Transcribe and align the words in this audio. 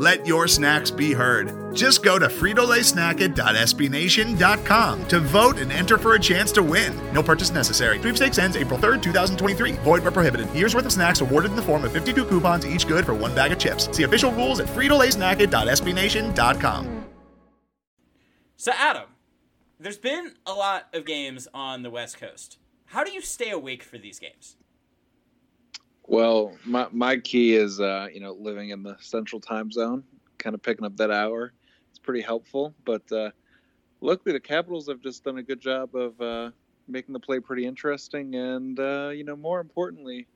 Let 0.00 0.26
your 0.26 0.48
snacks 0.48 0.90
be 0.90 1.12
heard. 1.12 1.76
Just 1.76 2.02
go 2.02 2.18
to 2.18 2.28
fritolaysnacket.sbnation.com 2.28 5.08
to 5.08 5.20
vote 5.20 5.58
and 5.58 5.70
enter 5.70 5.98
for 5.98 6.14
a 6.14 6.18
chance 6.18 6.50
to 6.52 6.62
win. 6.62 6.98
No 7.12 7.22
purchase 7.22 7.50
necessary. 7.50 7.98
Sweepstakes 7.98 8.38
ends 8.38 8.56
April 8.56 8.78
3rd, 8.78 9.02
2023. 9.02 9.72
Void 9.72 10.02
where 10.02 10.10
prohibited. 10.10 10.50
Year's 10.54 10.74
worth 10.74 10.86
of 10.86 10.92
snacks 10.92 11.20
awarded 11.20 11.50
in 11.50 11.56
the 11.56 11.62
form 11.62 11.84
of 11.84 11.92
52 11.92 12.24
coupons, 12.24 12.66
each 12.66 12.88
good 12.88 13.04
for 13.04 13.12
one 13.12 13.34
bag 13.34 13.52
of 13.52 13.58
chips. 13.58 13.94
See 13.94 14.04
official 14.04 14.32
rules 14.32 14.60
at 14.60 14.68
fritolaysnacket.sbnation.com. 14.68 17.04
So, 18.56 18.72
Adam, 18.74 19.08
there's 19.78 19.98
been 19.98 20.32
a 20.46 20.54
lot 20.54 20.88
of 20.94 21.04
games 21.04 21.46
on 21.52 21.82
the 21.82 21.90
West 21.90 22.18
Coast. 22.18 22.56
How 22.86 23.04
do 23.04 23.12
you 23.12 23.20
stay 23.20 23.50
awake 23.50 23.82
for 23.82 23.98
these 23.98 24.18
games? 24.18 24.56
Well, 26.10 26.56
my 26.64 26.88
my 26.90 27.18
key 27.18 27.54
is 27.54 27.78
uh, 27.78 28.08
you 28.12 28.18
know 28.18 28.32
living 28.32 28.70
in 28.70 28.82
the 28.82 28.96
central 28.98 29.40
time 29.40 29.70
zone, 29.70 30.02
kind 30.38 30.54
of 30.54 30.62
picking 30.62 30.84
up 30.84 30.96
that 30.96 31.12
hour. 31.12 31.52
It's 31.90 32.00
pretty 32.00 32.20
helpful. 32.20 32.74
But 32.84 33.10
uh, 33.12 33.30
luckily, 34.00 34.32
the 34.32 34.40
Capitals 34.40 34.88
have 34.88 35.00
just 35.00 35.22
done 35.22 35.38
a 35.38 35.42
good 35.44 35.60
job 35.60 35.94
of 35.94 36.20
uh, 36.20 36.50
making 36.88 37.12
the 37.12 37.20
play 37.20 37.38
pretty 37.38 37.64
interesting, 37.64 38.34
and 38.34 38.80
uh, 38.80 39.10
you 39.10 39.22
know 39.22 39.36
more 39.36 39.60
importantly, 39.60 40.26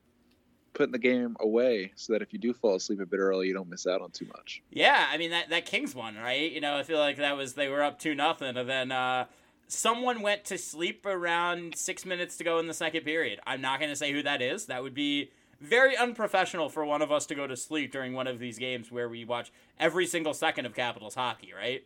putting 0.75 0.93
the 0.93 0.99
game 0.99 1.37
away 1.41 1.91
so 1.97 2.13
that 2.13 2.23
if 2.23 2.33
you 2.33 2.39
do 2.39 2.53
fall 2.53 2.77
asleep 2.77 3.01
a 3.01 3.07
bit 3.07 3.19
early, 3.19 3.49
you 3.49 3.53
don't 3.55 3.69
miss 3.69 3.85
out 3.85 4.01
on 4.01 4.13
too 4.13 4.27
much. 4.27 4.63
Yeah, 4.71 5.09
I 5.11 5.19
mean 5.19 5.31
that 5.33 5.51
that 5.51 5.67
Kings 5.67 5.93
one, 5.93 6.15
right? 6.15 6.53
You 6.53 6.61
know, 6.61 6.77
I 6.77 6.85
feel 6.85 7.01
like 7.01 7.17
that 7.17 7.37
was 7.37 7.55
they 7.55 7.67
were 7.67 7.83
up 7.83 7.99
two 7.99 8.15
nothing, 8.15 8.57
and 8.57 8.71
then 8.71 8.93
uh, 8.93 9.25
someone 9.67 10.23
went 10.23 10.45
to 10.45 10.57
sleep 10.57 11.05
around 11.05 11.77
six 11.77 12.07
minutes 12.07 12.37
to 12.37 12.45
go 12.45 12.61
in 12.61 12.69
the 12.69 12.75
second 12.75 13.03
period. 13.03 13.41
I'm 13.45 13.61
not 13.61 13.81
going 13.81 13.91
to 13.91 13.97
say 13.97 14.13
who 14.13 14.23
that 14.23 14.41
is. 14.41 14.67
That 14.67 14.81
would 14.85 14.95
be 14.95 15.31
very 15.65 15.97
unprofessional 15.97 16.69
for 16.69 16.85
one 16.85 17.03
of 17.03 17.11
us 17.11 17.27
to 17.27 17.35
go 17.35 17.47
to 17.47 17.57
sleep 17.57 17.93
during 17.93 18.13
one 18.13 18.27
of 18.27 18.39
these 18.39 18.59
games 18.59 18.93
where 18.93 19.09
we 19.09 19.25
watch 19.25 19.51
every 19.79 20.07
single 20.07 20.35
second 20.35 20.67
of 20.67 20.75
Capitals 20.75 21.15
hockey, 21.15 21.53
right? 21.57 21.83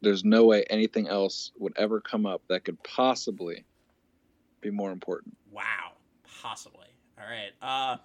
There's 0.00 0.24
no 0.24 0.44
way 0.44 0.64
anything 0.70 1.08
else 1.08 1.52
would 1.58 1.72
ever 1.76 2.00
come 2.00 2.24
up 2.24 2.42
that 2.48 2.64
could 2.64 2.82
possibly 2.82 3.64
be 4.60 4.70
more 4.70 4.90
important. 4.92 5.36
Wow, 5.52 5.92
possibly. 6.42 6.86
All 7.18 7.26
right. 7.28 7.50
Uh, 7.60 7.96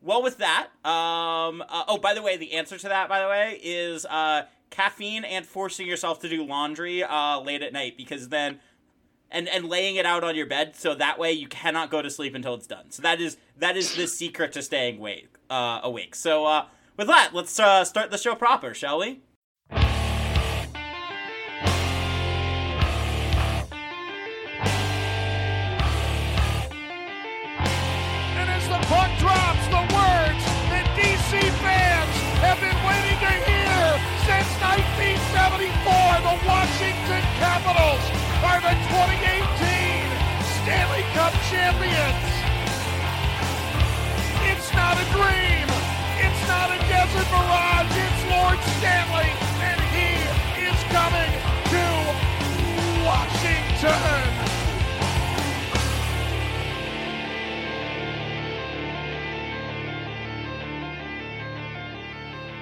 well, 0.00 0.22
with 0.22 0.38
that, 0.38 0.68
um, 0.84 1.62
uh, 1.68 1.84
oh, 1.88 1.98
by 1.98 2.14
the 2.14 2.22
way, 2.22 2.36
the 2.36 2.52
answer 2.54 2.78
to 2.78 2.88
that, 2.88 3.08
by 3.08 3.20
the 3.20 3.28
way, 3.28 3.60
is 3.62 4.06
uh, 4.06 4.42
caffeine 4.70 5.24
and 5.24 5.44
forcing 5.44 5.86
yourself 5.86 6.20
to 6.20 6.28
do 6.28 6.44
laundry 6.44 7.02
uh, 7.02 7.40
late 7.40 7.62
at 7.62 7.72
night 7.72 7.96
because 7.96 8.28
then 8.28 8.60
and 9.30 9.48
and 9.48 9.68
laying 9.68 9.96
it 9.96 10.06
out 10.06 10.24
on 10.24 10.34
your 10.34 10.46
bed 10.46 10.74
so 10.76 10.94
that 10.94 11.18
way 11.18 11.32
you 11.32 11.46
cannot 11.48 11.90
go 11.90 12.00
to 12.02 12.10
sleep 12.10 12.34
until 12.34 12.54
it's 12.54 12.66
done. 12.66 12.90
So 12.90 13.02
that 13.02 13.20
is 13.20 13.36
that 13.58 13.76
is 13.76 13.94
the 13.94 14.06
secret 14.06 14.52
to 14.52 14.62
staying 14.62 14.98
awake. 14.98 15.36
Uh, 15.50 15.80
awake. 15.82 16.14
So 16.14 16.46
uh, 16.46 16.66
with 16.96 17.06
that, 17.08 17.30
let's 17.32 17.58
uh, 17.58 17.84
start 17.84 18.10
the 18.10 18.18
show 18.18 18.34
proper, 18.34 18.74
shall 18.74 18.98
we? 18.98 19.20
And 19.70 19.80
as 28.50 28.68
the 28.68 28.78
puck 28.86 29.10
drops, 29.18 29.64
the 29.68 29.84
words 29.94 30.44
that 30.68 30.86
DC 30.96 31.40
fans 31.62 32.14
have 32.44 32.60
been 32.60 32.76
waiting 32.84 33.18
to 33.24 33.32
hear 33.46 33.98
since 34.28 34.50
1974, 34.60 36.28
the 36.28 36.36
Washington 36.46 37.22
Capitals 37.40 38.17
the 38.38 38.70
2018 38.70 40.06
Stanley 40.62 41.02
Cup 41.12 41.34
champions. 41.50 42.22
It's 44.46 44.72
not 44.74 44.94
a 44.94 45.04
dream. 45.10 45.66
It's 46.22 46.42
not 46.46 46.70
a 46.70 46.78
desert 46.86 47.26
mirage. 47.34 47.90
It's 47.98 48.22
Lord 48.30 48.60
Stanley, 48.78 49.30
and 49.58 49.80
he 49.90 50.22
is 50.62 50.78
coming 50.94 51.32
to 51.72 51.82
Washington. 53.04 54.38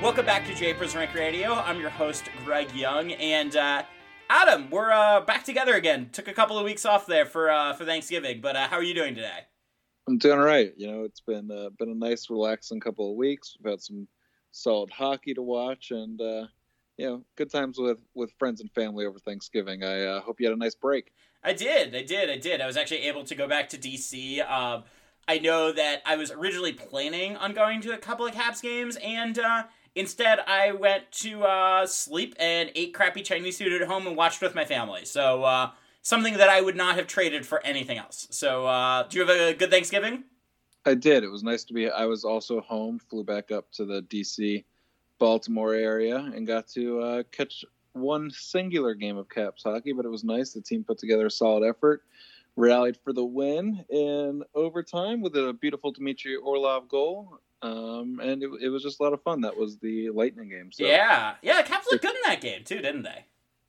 Welcome 0.01 0.25
back 0.25 0.47
to 0.47 0.55
Japers 0.55 0.97
Rink 0.97 1.13
Radio. 1.13 1.53
I'm 1.53 1.79
your 1.79 1.91
host 1.91 2.31
Greg 2.45 2.75
Young, 2.75 3.13
and 3.13 3.57
uh, 3.57 3.83
Adam, 4.29 4.71
we're 4.71 4.91
uh, 4.91 5.21
back 5.21 5.45
together 5.45 5.75
again. 5.75 6.11
Took 6.13 6.29
a 6.29 6.33
couple 6.33 6.59
of 6.59 6.65
weeks 6.65 6.85
off 6.85 7.07
there 7.07 7.27
for 7.27 7.51
uh, 7.51 7.75
for 7.75 7.85
Thanksgiving, 7.85 8.41
but 8.41 8.57
uh, 8.57 8.67
how 8.69 8.77
are 8.77 8.83
you 8.83 8.95
doing 8.95 9.15
today? 9.15 9.41
I'm 10.09 10.19
doing 10.19 10.39
all 10.39 10.45
right. 10.45 10.73
You 10.77 10.91
know, 10.91 11.05
it's 11.05 11.21
been 11.21 11.51
uh, 11.51 11.71
been 11.79 11.91
a 11.91 11.95
nice, 11.95 12.29
relaxing 12.29 12.81
couple 12.81 13.11
of 13.11 13.17
weeks. 13.17 13.57
We've 13.61 13.71
had 13.71 13.81
some 13.81 14.09
solid 14.51 14.91
hockey 14.91 15.35
to 15.35 15.43
watch, 15.43 15.91
and 15.91 16.21
uh, 16.21 16.47
you 16.97 17.07
know, 17.07 17.25
good 17.37 17.51
times 17.51 17.79
with 17.79 18.01
with 18.15 18.33
friends 18.39 18.61
and 18.61 18.71
family 18.73 19.07
over 19.07 19.19
Thanksgiving. 19.19 19.85
I 19.85 20.03
uh, 20.03 20.21
hope 20.21 20.41
you 20.41 20.47
had 20.47 20.57
a 20.57 20.59
nice 20.59 20.75
break. 20.75 21.13
I 21.45 21.53
did, 21.53 21.95
I 21.95 22.03
did, 22.03 22.29
I 22.29 22.39
did. 22.39 22.61
I 22.61 22.67
was 22.67 22.77
actually 22.77 23.03
able 23.03 23.23
to 23.25 23.35
go 23.37 23.47
back 23.47 23.69
to 23.69 23.79
DC. 23.79 24.49
Um, 24.51 24.83
I 25.29 25.39
know 25.39 25.73
that 25.73 26.03
I 26.05 26.17
was 26.17 26.31
originally 26.31 26.73
planning 26.73 27.37
on 27.37 27.53
going 27.53 27.81
to 27.83 27.93
a 27.93 27.99
couple 27.99 28.27
of 28.27 28.33
Caps 28.33 28.61
games, 28.61 28.97
and 28.97 29.39
uh, 29.39 29.65
instead 29.97 30.39
I 30.47 30.73
went 30.73 31.11
to 31.23 31.43
uh, 31.43 31.87
sleep 31.87 32.37
and 32.39 32.71
ate 32.77 32.95
crappy 32.95 33.23
Chinese 33.23 33.59
food 33.59 33.73
at 33.73 33.89
home 33.89 34.07
and 34.07 34.17
watched 34.17 34.41
with 34.41 34.55
my 34.55 34.65
family. 34.65 35.05
So 35.05 35.43
uh, 35.43 35.71
something 36.03 36.37
that 36.37 36.49
I 36.49 36.61
would 36.61 36.77
not 36.77 36.95
have 36.95 37.09
traded 37.09 37.45
for 37.45 37.65
anything 37.67 37.99
else. 37.99 38.29
So 38.31 38.67
uh, 38.67 39.05
do 39.09 39.19
you 39.19 39.27
have 39.27 39.37
a 39.37 39.55
good 39.55 39.71
Thanksgiving? 39.71 40.25
I 40.85 40.95
did. 40.95 41.25
It 41.25 41.29
was 41.29 41.43
nice 41.43 41.65
to 41.65 41.75
be. 41.75 41.91
I 41.91 42.05
was 42.05 42.25
also 42.25 42.61
home. 42.61 43.01
Flew 43.01 43.25
back 43.25 43.51
up 43.51 43.73
to 43.73 43.85
the 43.85 44.03
DC, 44.03 44.65
Baltimore 45.19 45.75
area, 45.75 46.19
and 46.19 46.47
got 46.47 46.69
to 46.69 47.01
uh, 47.01 47.23
catch 47.33 47.65
one 47.93 48.31
singular 48.31 48.95
game 48.95 49.17
of 49.17 49.29
Caps 49.29 49.65
hockey. 49.65 49.93
But 49.93 50.05
it 50.05 50.11
was 50.11 50.23
nice. 50.23 50.53
The 50.53 50.61
team 50.61 50.85
put 50.85 50.99
together 50.99 51.27
a 51.27 51.31
solid 51.31 51.67
effort, 51.69 52.03
rallied 52.55 52.99
for 52.99 53.13
the 53.13 53.25
win 53.25 53.85
in 53.91 54.45
overtime 54.55 55.23
with 55.23 55.35
a 55.35 55.53
beautiful 55.61 55.91
Dmitry 55.91 56.37
Orlov 56.37 56.89
goal. 56.89 57.41
Um, 57.63 58.21
and 58.23 58.43
it, 58.43 58.51
it 58.63 58.69
was 58.69 58.83
just 58.83 59.01
a 59.01 59.03
lot 59.03 59.13
of 59.13 59.23
fun. 59.23 59.41
That 59.41 59.57
was 59.57 59.79
the 59.79 60.11
Lightning 60.11 60.49
game. 60.49 60.71
So. 60.73 60.85
Yeah, 60.85 61.35
yeah. 61.43 61.63
The 61.63 61.69
Caps 61.69 61.87
looked 61.91 62.03
good 62.03 62.15
in 62.15 62.21
that 62.27 62.41
game 62.41 62.65
too, 62.65 62.81
didn't 62.81 63.03
they? 63.03 63.25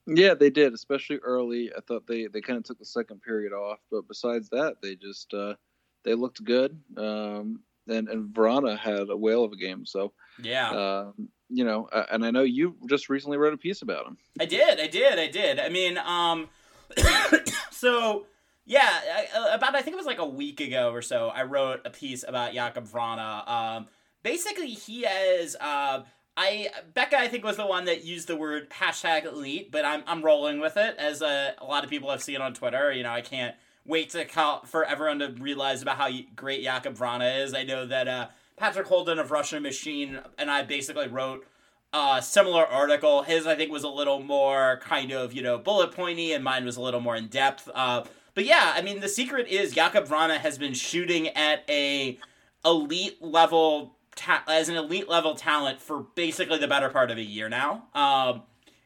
Yeah, 0.07 0.33
they 0.35 0.49
did, 0.49 0.73
especially 0.73 1.17
early. 1.17 1.71
I 1.75 1.81
thought 1.81 2.07
they, 2.07 2.27
they 2.27 2.39
kind 2.41 2.57
of 2.57 2.63
took 2.63 2.79
the 2.79 2.85
second 2.85 3.21
period 3.21 3.51
off, 3.53 3.79
but 3.91 4.07
besides 4.07 4.49
that, 4.49 4.77
they 4.81 4.95
just 4.95 5.33
uh, 5.33 5.55
they 6.03 6.13
looked 6.13 6.43
good. 6.43 6.79
Um, 6.95 7.61
and 7.89 8.07
and 8.09 8.33
Vrana 8.33 8.77
had 8.77 9.09
a 9.09 9.17
whale 9.17 9.43
of 9.43 9.51
a 9.53 9.57
game. 9.57 9.85
So 9.85 10.13
Yeah. 10.41 10.69
uh, 10.71 11.11
you 11.49 11.63
know, 11.63 11.87
uh, 11.93 12.05
and 12.11 12.25
I 12.25 12.31
know 12.31 12.43
you 12.43 12.75
just 12.89 13.07
recently 13.09 13.37
wrote 13.37 13.53
a 13.53 13.57
piece 13.57 13.81
about 13.81 14.05
him. 14.05 14.17
I 14.39 14.45
did, 14.45 14.79
I 14.79 14.87
did, 14.87 15.17
I 15.19 15.27
did. 15.27 15.59
I 15.59 15.69
mean, 15.69 15.97
um, 15.97 16.49
so 17.71 18.25
yeah, 18.67 19.27
I- 19.33 19.55
about 19.55 19.75
I 19.75 19.81
think 19.81 19.93
it 19.93 19.97
was 19.97 20.05
like 20.05 20.19
a 20.19 20.27
week 20.27 20.59
ago 20.59 20.91
or 20.91 21.01
so, 21.01 21.29
I 21.29 21.43
wrote 21.43 21.81
a 21.85 21.89
piece 21.89 22.23
about 22.27 22.53
Jakob 22.53 22.85
Vrana. 22.85 23.47
Um, 23.49 23.87
basically, 24.23 24.67
he 24.67 25.05
is. 25.05 25.55
Uh, 25.59 26.03
I 26.35 26.67
Becca, 26.93 27.17
I 27.17 27.29
think, 27.29 27.43
was 27.43 27.57
the 27.57 27.65
one 27.65 27.85
that 27.85 28.03
used 28.03 28.27
the 28.27 28.35
word 28.35 28.69
hashtag 28.69 29.25
elite, 29.25 29.71
but 29.71 29.85
I'm 29.85 30.03
I'm 30.05 30.21
rolling 30.21 30.59
with 30.59 30.77
it 30.77 30.95
as 30.99 31.21
a, 31.21 31.55
a 31.57 31.65
lot 31.65 31.83
of 31.83 31.89
people 31.89 32.11
have 32.11 32.21
seen 32.21 32.41
on 32.41 32.53
Twitter. 32.53 32.91
You 32.91 33.03
know, 33.03 33.11
I 33.11 33.21
can't 33.21 33.55
wait 33.85 34.09
to 34.11 34.25
call, 34.25 34.63
for 34.65 34.83
everyone 34.83 35.19
to 35.19 35.33
realize 35.39 35.81
about 35.81 35.97
how 35.97 36.09
great 36.35 36.61
Jakob 36.61 36.95
Vrana 36.95 37.41
is. 37.43 37.53
I 37.53 37.63
know 37.63 37.85
that 37.85 38.07
uh, 38.07 38.27
Patrick 38.57 38.87
Holden 38.87 39.17
of 39.17 39.31
Russian 39.31 39.63
Machine 39.63 40.19
and 40.37 40.51
I 40.51 40.61
basically 40.63 41.07
wrote 41.07 41.47
a 41.93 42.21
similar 42.21 42.65
article. 42.65 43.23
His, 43.23 43.47
I 43.47 43.55
think, 43.55 43.71
was 43.71 43.83
a 43.83 43.89
little 43.89 44.21
more 44.21 44.79
kind 44.83 45.11
of, 45.11 45.33
you 45.33 45.41
know, 45.41 45.57
bullet 45.57 45.93
pointy, 45.93 46.33
and 46.33 46.43
mine 46.43 46.65
was 46.65 46.75
a 46.75 46.81
little 46.81 46.99
more 46.99 47.15
in 47.15 47.27
depth. 47.27 47.69
Uh, 47.73 48.03
but 48.37 48.45
yeah, 48.45 48.73
I 48.75 48.83
mean, 48.83 48.99
the 48.99 49.09
secret 49.09 49.47
is 49.47 49.73
Jakob 49.73 50.05
Vrana 50.05 50.37
has 50.37 50.59
been 50.59 50.75
shooting 50.75 51.29
at 51.29 51.67
a 51.67 52.19
elite 52.63 53.19
level 53.19 53.95
ta- 54.15 54.43
as 54.47 54.69
an 54.69 54.75
elite 54.75 55.09
level 55.09 55.33
talent 55.33 55.81
for 55.81 56.01
basically 56.13 56.59
the 56.59 56.67
better 56.67 56.89
part 56.89 57.09
of 57.09 57.17
a 57.17 57.23
year 57.23 57.49
now. 57.49 57.85
Um, 57.95 58.43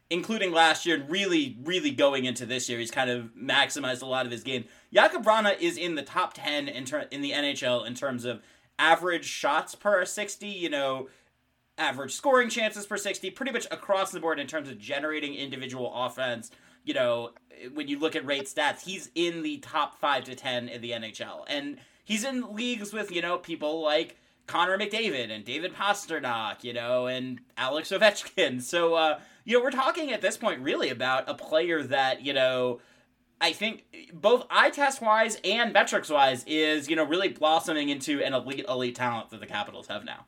including 0.08 0.52
last 0.52 0.86
year 0.86 0.96
and 0.96 1.10
really, 1.10 1.58
really 1.64 1.90
going 1.90 2.24
into 2.24 2.46
this 2.46 2.66
year, 2.70 2.78
he's 2.78 2.90
kind 2.90 3.10
of 3.10 3.26
maximized 3.36 4.00
a 4.00 4.06
lot 4.06 4.24
of 4.24 4.32
his 4.32 4.42
game. 4.42 4.64
Jakob 4.90 5.22
Vrana 5.22 5.60
is 5.60 5.76
in 5.76 5.96
the 5.96 6.02
top 6.02 6.32
10 6.32 6.68
in, 6.68 6.86
ter- 6.86 7.06
in 7.10 7.20
the 7.20 7.32
NHL 7.32 7.86
in 7.86 7.92
terms 7.92 8.24
of 8.24 8.40
average 8.78 9.26
shots 9.26 9.74
per 9.74 10.06
60, 10.06 10.48
you 10.48 10.70
know, 10.70 11.10
average 11.76 12.12
scoring 12.12 12.48
chances 12.48 12.86
per 12.86 12.96
60, 12.96 13.30
pretty 13.32 13.52
much 13.52 13.66
across 13.70 14.12
the 14.12 14.20
board 14.20 14.40
in 14.40 14.46
terms 14.46 14.70
of 14.70 14.78
generating 14.78 15.34
individual 15.34 15.92
offense. 15.94 16.50
You 16.84 16.94
know, 16.94 17.30
when 17.74 17.88
you 17.88 17.98
look 17.98 18.16
at 18.16 18.26
rate 18.26 18.44
stats, 18.44 18.82
he's 18.82 19.10
in 19.14 19.42
the 19.42 19.58
top 19.58 19.98
5 20.00 20.24
to 20.24 20.34
10 20.34 20.68
in 20.68 20.80
the 20.80 20.90
NHL. 20.90 21.44
And 21.46 21.78
he's 22.04 22.24
in 22.24 22.54
leagues 22.54 22.92
with, 22.92 23.10
you 23.10 23.22
know, 23.22 23.38
people 23.38 23.82
like 23.82 24.16
Connor 24.46 24.78
McDavid 24.78 25.30
and 25.30 25.44
David 25.44 25.74
Pastrnak, 25.74 26.64
you 26.64 26.72
know, 26.72 27.06
and 27.06 27.40
Alex 27.56 27.90
Ovechkin. 27.90 28.60
So, 28.60 28.94
uh, 28.94 29.20
you 29.44 29.56
know, 29.56 29.64
we're 29.64 29.70
talking 29.70 30.12
at 30.12 30.20
this 30.20 30.36
point 30.36 30.60
really 30.60 30.90
about 30.90 31.28
a 31.28 31.34
player 31.34 31.82
that, 31.84 32.22
you 32.22 32.32
know, 32.32 32.80
I 33.40 33.52
think 33.52 33.84
both 34.12 34.46
eye 34.50 34.70
test 34.70 35.00
wise 35.02 35.38
and 35.42 35.72
metrics 35.72 36.08
wise 36.08 36.44
is, 36.44 36.88
you 36.88 36.94
know, 36.94 37.04
really 37.04 37.28
blossoming 37.28 37.88
into 37.88 38.22
an 38.22 38.34
elite, 38.34 38.66
elite 38.68 38.94
talent 38.94 39.30
that 39.30 39.40
the 39.40 39.46
Capitals 39.46 39.88
have 39.88 40.04
now. 40.04 40.26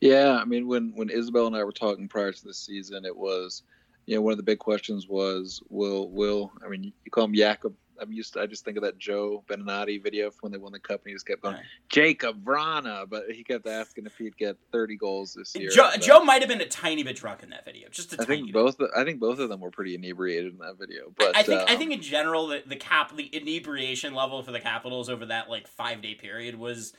Yeah, 0.00 0.38
I 0.40 0.44
mean, 0.44 0.68
when 0.68 0.92
when 0.94 1.08
Isabel 1.08 1.46
and 1.46 1.56
I 1.56 1.64
were 1.64 1.72
talking 1.72 2.06
prior 2.06 2.30
to 2.30 2.44
the 2.44 2.52
season, 2.52 3.04
it 3.04 3.16
was, 3.16 3.62
you 4.06 4.14
know, 4.14 4.22
one 4.22 4.32
of 4.32 4.36
the 4.36 4.44
big 4.44 4.58
questions 4.58 5.08
was, 5.08 5.62
will 5.68 6.08
will 6.10 6.52
I 6.64 6.68
mean, 6.68 6.84
you 6.84 7.10
call 7.10 7.24
him 7.24 7.34
Jakob. 7.34 7.74
I'm 7.98 8.12
used 8.12 8.34
to. 8.34 8.40
I 8.40 8.46
just 8.46 8.64
think 8.64 8.76
of 8.76 8.82
that 8.82 8.98
Joe 8.98 9.42
Beninati 9.48 10.02
video 10.02 10.30
when 10.42 10.52
they 10.52 10.58
won 10.58 10.72
the 10.72 10.78
cup, 10.78 11.00
and 11.00 11.08
he 11.08 11.14
just 11.14 11.26
kept 11.26 11.42
going, 11.42 11.54
right. 11.54 11.64
Jakub 11.88 12.42
Vrana, 12.42 13.08
but 13.08 13.30
he 13.30 13.42
kept 13.42 13.66
asking 13.66 14.04
if 14.04 14.18
he'd 14.18 14.36
get 14.36 14.58
30 14.70 14.96
goals 14.96 15.32
this 15.32 15.56
year. 15.56 15.70
Joe, 15.70 15.90
Joe 15.98 16.22
might 16.22 16.42
have 16.42 16.48
been 16.48 16.60
a 16.60 16.68
tiny 16.68 17.02
bit 17.02 17.16
drunk 17.16 17.42
in 17.42 17.50
that 17.50 17.64
video, 17.64 17.88
just 17.88 18.12
a 18.12 18.20
I 18.20 18.26
think 18.26 18.52
both. 18.52 18.76
I 18.94 19.04
think 19.04 19.18
both 19.18 19.38
of 19.38 19.48
them 19.48 19.60
were 19.60 19.70
pretty 19.70 19.94
inebriated 19.94 20.52
in 20.52 20.58
that 20.58 20.78
video. 20.78 21.12
But 21.16 21.34
I, 21.34 21.40
I 21.40 21.42
think 21.42 21.60
um, 21.62 21.66
I 21.68 21.76
think 21.76 21.92
in 21.92 22.02
general 22.02 22.48
the 22.48 22.62
the 22.66 22.76
cap 22.76 23.16
the 23.16 23.24
inebriation 23.24 24.14
level 24.14 24.42
for 24.42 24.52
the 24.52 24.60
Capitals 24.60 25.08
over 25.08 25.26
that 25.26 25.48
like 25.48 25.66
five 25.66 26.02
day 26.02 26.14
period 26.14 26.56
was 26.56 26.92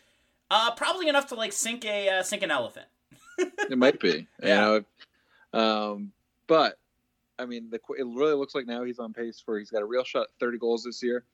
uh, 0.50 0.71
probably 0.71 1.07
enough 1.07 1.27
to 1.27 1.36
like 1.36 1.54
sink 1.54 1.86
a 1.86 2.09
uh, 2.09 2.24
sink 2.24 2.42
an 2.42 2.51
elephant. 2.51 2.88
it 3.38 3.77
might 3.77 4.00
be. 4.00 4.27
yeah. 4.42 4.77
You 4.77 4.86
know, 5.54 5.59
um, 5.59 6.12
but 6.48 6.80
I 7.39 7.45
mean, 7.45 7.69
the, 7.69 7.80
it 7.98 8.07
really 8.07 8.34
looks 8.34 8.56
like 8.56 8.66
now 8.66 8.84
he's 8.84 9.00
on 9.00 9.13
pace 9.13 9.42
for 9.44 9.60
he's 9.60 9.72
got 9.72 9.81
a 9.81 9.86
real 9.86 10.04
shot 10.04 10.24
at 10.24 10.39
30 10.39 10.57
goals 10.57 10.84
this 10.84 11.04
year, 11.04 11.25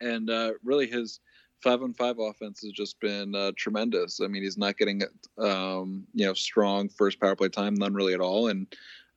and 0.00 0.30
uh, 0.30 0.52
really 0.62 0.86
his 0.86 1.20
five 1.62 1.82
on 1.82 1.92
five 1.92 2.18
offense 2.18 2.60
has 2.62 2.72
just 2.72 3.00
been 3.00 3.34
uh, 3.34 3.52
tremendous. 3.56 4.20
I 4.20 4.28
mean, 4.28 4.42
he's 4.42 4.58
not 4.58 4.76
getting 4.76 5.02
um, 5.38 6.06
you 6.14 6.26
know 6.26 6.34
strong 6.34 6.88
first 6.88 7.20
power 7.20 7.36
play 7.36 7.48
time, 7.48 7.74
none 7.74 7.94
really 7.94 8.14
at 8.14 8.20
all, 8.20 8.48
and 8.48 8.66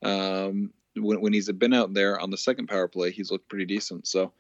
um, 0.04 0.72
when 0.96 1.22
when 1.22 1.34
he's 1.34 1.52
been 1.52 1.74
out 1.74 1.94
there 1.94 2.20
on 2.20 2.30
the 2.30 2.38
second 2.38 2.68
power 2.68 2.88
play, 2.88 3.12
he's 3.12 3.32
looked 3.32 3.50
pretty 3.50 3.66
decent. 3.66 4.08
So 4.08 4.34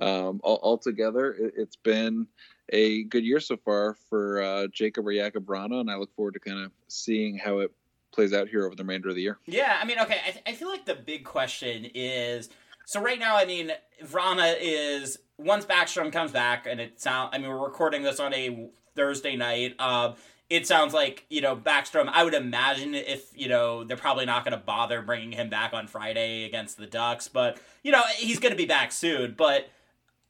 um, 0.00 0.40
all, 0.44 0.60
altogether, 0.62 1.32
it, 1.32 1.54
has 1.58 1.76
been 1.82 2.26
a 2.70 3.04
good 3.04 3.24
year 3.24 3.40
so 3.40 3.56
far 3.56 3.96
for 4.08 4.42
uh, 4.42 4.66
Jakub 4.68 4.98
or 4.98 5.40
Vrana, 5.40 5.80
and 5.80 5.90
I 5.90 5.96
look 5.96 6.14
forward 6.14 6.34
to 6.34 6.40
kind 6.40 6.64
of 6.64 6.70
seeing 6.88 7.36
how 7.36 7.58
it 7.58 7.72
plays 8.12 8.32
out 8.32 8.48
here 8.48 8.64
over 8.64 8.74
the 8.74 8.82
remainder 8.82 9.08
of 9.08 9.14
the 9.14 9.22
year. 9.22 9.38
Yeah, 9.46 9.78
I 9.80 9.84
mean, 9.84 9.98
okay, 10.00 10.20
I, 10.26 10.30
th- 10.30 10.44
I 10.46 10.52
feel 10.52 10.68
like 10.68 10.86
the 10.86 10.94
big 10.94 11.24
question 11.24 11.86
is 11.94 12.48
so 12.86 13.00
right 13.00 13.18
now. 13.18 13.36
I 13.36 13.44
mean, 13.44 13.70
Vrana 14.04 14.56
is 14.58 15.18
once 15.36 15.66
Backstrom 15.66 16.12
comes 16.12 16.32
back, 16.32 16.66
and 16.66 16.80
it 16.80 17.00
sounds. 17.00 17.30
I 17.34 17.38
mean, 17.38 17.48
we're 17.48 17.62
recording 17.62 18.02
this 18.02 18.18
on 18.18 18.32
a 18.32 18.70
Thursday 18.96 19.36
night. 19.36 19.74
Uh, 19.78 20.14
it 20.50 20.66
sounds 20.66 20.94
like 20.94 21.26
you 21.28 21.40
know 21.40 21.54
Backstrom. 21.54 22.08
I 22.10 22.24
would 22.24 22.34
imagine 22.34 22.94
if 22.94 23.30
you 23.36 23.48
know 23.48 23.84
they're 23.84 23.96
probably 23.96 24.24
not 24.24 24.44
going 24.44 24.58
to 24.58 24.64
bother 24.64 25.02
bringing 25.02 25.32
him 25.32 25.50
back 25.50 25.74
on 25.74 25.86
Friday 25.86 26.44
against 26.44 26.78
the 26.78 26.86
Ducks, 26.86 27.28
but 27.28 27.60
you 27.82 27.92
know 27.92 28.02
he's 28.16 28.38
going 28.38 28.52
to 28.52 28.56
be 28.58 28.66
back 28.66 28.90
soon. 28.90 29.34
But 29.36 29.68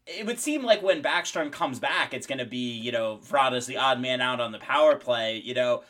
it 0.07 0.27
would 0.27 0.41
seem 0.41 0.65
like 0.65 0.83
when 0.83 1.03
Backstrom 1.03 1.53
comes 1.53 1.79
back, 1.79 2.15
it's 2.15 2.27
going 2.27 2.39
to 2.39 2.47
be, 2.47 2.73
you 2.73 2.91
know, 2.91 3.21
Vrana's 3.29 3.67
the 3.67 3.77
odd 3.77 4.01
man 4.01 4.21
out 4.21 4.41
on 4.41 4.53
the 4.53 4.59
power 4.59 4.97
play. 4.97 5.37
You 5.45 5.55
know, 5.55 5.83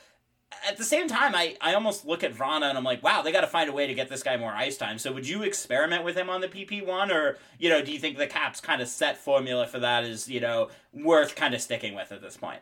at 0.67 0.77
the 0.77 0.85
same 0.85 1.09
time, 1.09 1.35
I, 1.35 1.56
I 1.61 1.75
almost 1.75 2.06
look 2.06 2.25
at 2.25 2.35
Vrana 2.35 2.69
and 2.69 2.79
I'm 2.79 2.85
like, 2.85 3.03
wow, 3.03 3.23
they 3.23 3.33
got 3.33 3.43
to 3.43 3.47
find 3.47 3.69
a 3.69 3.73
way 3.73 3.87
to 3.87 3.95
get 3.95 4.09
this 4.09 4.23
guy 4.23 4.37
more 4.37 4.53
ice 4.53 4.77
time. 4.77 4.99
So 4.99 5.12
would 5.12 5.29
you 5.29 5.43
experiment 5.43 6.05
with 6.05 6.17
him 6.17 6.31
on 6.31 6.41
the 6.41 6.49
PP1? 6.49 7.11
Or, 7.11 7.39
you 7.59 7.69
know, 7.69 7.83
do 7.83 7.93
you 7.93 7.99
think 7.99 8.17
the 8.17 8.27
Caps 8.27 8.61
kind 8.61 8.81
of 8.81 8.89
set 8.89 9.19
formula 9.19 9.67
for 9.67 9.79
that 9.79 10.05
is, 10.05 10.29
you 10.29 10.41
know, 10.41 10.69
worth 10.93 11.35
kind 11.35 11.55
of 11.55 11.61
sticking 11.61 11.95
with 11.95 12.12
at 12.12 12.23
this 12.23 12.37
point? 12.37 12.61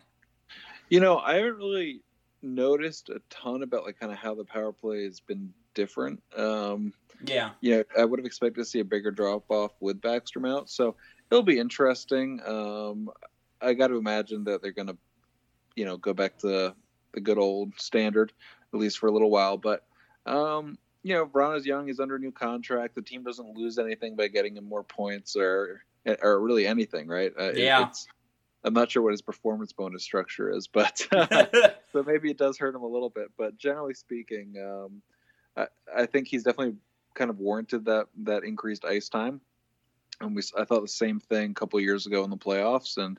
You 0.89 1.01
know, 1.01 1.19
I 1.19 1.35
haven't 1.37 1.57
really 1.57 2.03
noticed 2.43 3.09
a 3.09 3.21
ton 3.31 3.63
about 3.63 3.85
like 3.85 3.99
kind 3.99 4.13
of 4.13 4.19
how 4.19 4.35
the 4.35 4.45
power 4.45 4.73
play 4.73 5.05
has 5.05 5.21
been 5.21 5.53
different. 5.75 6.23
Um, 6.37 6.93
yeah. 7.25 7.51
Yeah, 7.61 7.83
I 7.99 8.05
would 8.05 8.19
have 8.19 8.27
expected 8.27 8.61
to 8.61 8.65
see 8.65 8.81
a 8.81 8.85
bigger 8.85 9.11
drop 9.11 9.45
off 9.49 9.73
with 9.81 10.01
Backstrom 10.01 10.49
out. 10.49 10.71
So 10.71 10.97
it'll 11.31 11.43
be 11.43 11.59
interesting. 11.59 12.41
Um, 12.47 13.11
I 13.61 13.75
got 13.75 13.89
to 13.89 13.97
imagine 13.97 14.45
that 14.45 14.63
they're 14.63 14.73
going 14.73 14.89
to, 14.89 14.97
you 15.77 15.85
know, 15.85 15.97
go 15.97 16.13
back 16.13 16.39
to 16.39 16.75
the 17.17 17.21
good 17.21 17.39
old 17.39 17.73
standard, 17.77 18.33
at 18.73 18.79
least 18.79 18.99
for 18.99 19.09
a 19.09 19.11
little 19.11 19.31
while. 19.31 19.57
But, 19.57 19.85
um, 20.25 20.79
you 21.03 21.15
know, 21.15 21.27
Vrana's 21.27 21.67
young. 21.67 21.89
He's 21.89 21.99
under 21.99 22.15
a 22.15 22.19
new 22.21 22.31
contract. 22.31 22.95
The 22.95 23.03
team 23.03 23.25
doesn't 23.25 23.57
lose 23.57 23.79
anything 23.79 24.15
by 24.15 24.29
getting 24.29 24.57
him 24.57 24.69
more 24.69 24.85
points 24.85 25.35
or, 25.37 25.83
or 26.23 26.41
really 26.41 26.67
anything, 26.67 27.09
right? 27.09 27.33
Uh, 27.37 27.53
yeah. 27.53 27.89
It, 27.89 27.97
I'm 28.63 28.75
not 28.75 28.91
sure 28.91 29.03
what 29.03 29.13
his 29.13 29.23
performance 29.23 29.73
bonus 29.73 30.05
structure 30.05 30.51
is, 30.55 30.69
but 30.69 30.99
so 31.93 32.03
maybe 32.05 32.31
it 32.31 32.39
does 32.39 32.59
hurt 32.59 32.75
him 32.75 32.83
a 32.83 32.89
little 32.89 33.11
bit. 33.11 33.29
But 33.37 33.59
generally 33.59 33.95
speaking, 33.95 34.55
um, 34.59 35.03
I, 35.57 35.67
I 36.03 36.07
think 36.07 36.29
he's 36.29 36.45
definitely 36.45 36.77
kind 37.15 37.31
of 37.31 37.39
warranted 37.39 37.87
that 37.87 38.07
that 38.25 38.45
increased 38.45 38.85
ice 38.85 39.09
time 39.09 39.41
and 40.21 40.35
we 40.35 40.43
I 40.57 40.65
thought 40.65 40.83
the 40.83 40.89
same 40.89 41.21
thing 41.21 41.51
a 41.51 41.55
couple 41.55 41.81
years 41.81 42.07
ago 42.07 42.25
in 42.25 42.31
the 42.31 42.37
playoffs, 42.37 42.97
and 42.97 43.19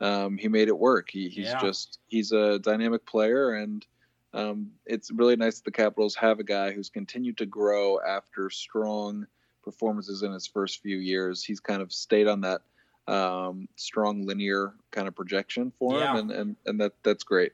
um, 0.00 0.36
he 0.36 0.48
made 0.48 0.68
it 0.68 0.78
work. 0.78 1.08
He, 1.10 1.28
he's 1.28 1.46
yeah. 1.46 1.60
just 1.60 1.98
he's 2.08 2.32
a 2.32 2.58
dynamic 2.58 3.06
player, 3.06 3.54
and 3.54 3.86
um, 4.32 4.70
it's 4.86 5.10
really 5.10 5.36
nice 5.36 5.56
that 5.56 5.64
the 5.64 5.70
Capitals 5.70 6.14
have 6.16 6.40
a 6.40 6.44
guy 6.44 6.72
who's 6.72 6.90
continued 6.90 7.38
to 7.38 7.46
grow 7.46 8.00
after 8.00 8.50
strong 8.50 9.26
performances 9.62 10.22
in 10.22 10.32
his 10.32 10.46
first 10.46 10.82
few 10.82 10.98
years. 10.98 11.42
He's 11.42 11.60
kind 11.60 11.80
of 11.80 11.92
stayed 11.92 12.28
on 12.28 12.40
that 12.42 12.62
um, 13.06 13.68
strong 13.76 14.26
linear 14.26 14.74
kind 14.90 15.08
of 15.08 15.14
projection 15.14 15.72
for 15.78 15.98
yeah. 15.98 16.12
him, 16.12 16.16
and, 16.16 16.30
and 16.30 16.56
and 16.66 16.80
that 16.80 16.92
that's 17.02 17.24
great. 17.24 17.52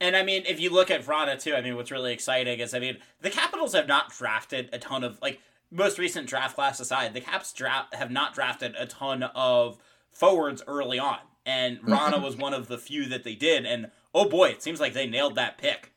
And 0.00 0.14
I 0.14 0.22
mean, 0.22 0.42
if 0.46 0.60
you 0.60 0.70
look 0.70 0.90
at 0.90 1.04
Vrana 1.04 1.40
too, 1.40 1.54
I 1.54 1.62
mean, 1.62 1.76
what's 1.76 1.90
really 1.90 2.12
exciting 2.12 2.60
is, 2.60 2.74
I 2.74 2.78
mean, 2.78 2.98
the 3.22 3.30
Capitals 3.30 3.74
have 3.74 3.88
not 3.88 4.10
drafted 4.10 4.68
a 4.72 4.78
ton 4.78 5.02
of 5.02 5.18
like 5.22 5.40
most 5.70 5.98
recent 5.98 6.28
draft 6.28 6.54
class 6.54 6.80
aside, 6.80 7.14
the 7.14 7.20
Caps 7.20 7.52
draft 7.52 7.94
have 7.94 8.10
not 8.10 8.34
drafted 8.34 8.74
a 8.78 8.86
ton 8.86 9.22
of 9.22 9.78
forwards 10.12 10.62
early 10.66 10.98
on, 10.98 11.18
and 11.46 11.80
Vrana 11.80 12.20
was 12.20 12.36
one 12.36 12.52
of 12.52 12.68
the 12.68 12.76
few 12.76 13.08
that 13.08 13.24
they 13.24 13.34
did. 13.34 13.64
And 13.64 13.90
oh 14.14 14.28
boy, 14.28 14.48
it 14.50 14.62
seems 14.62 14.80
like 14.80 14.92
they 14.92 15.06
nailed 15.06 15.36
that 15.36 15.56
pick. 15.56 15.92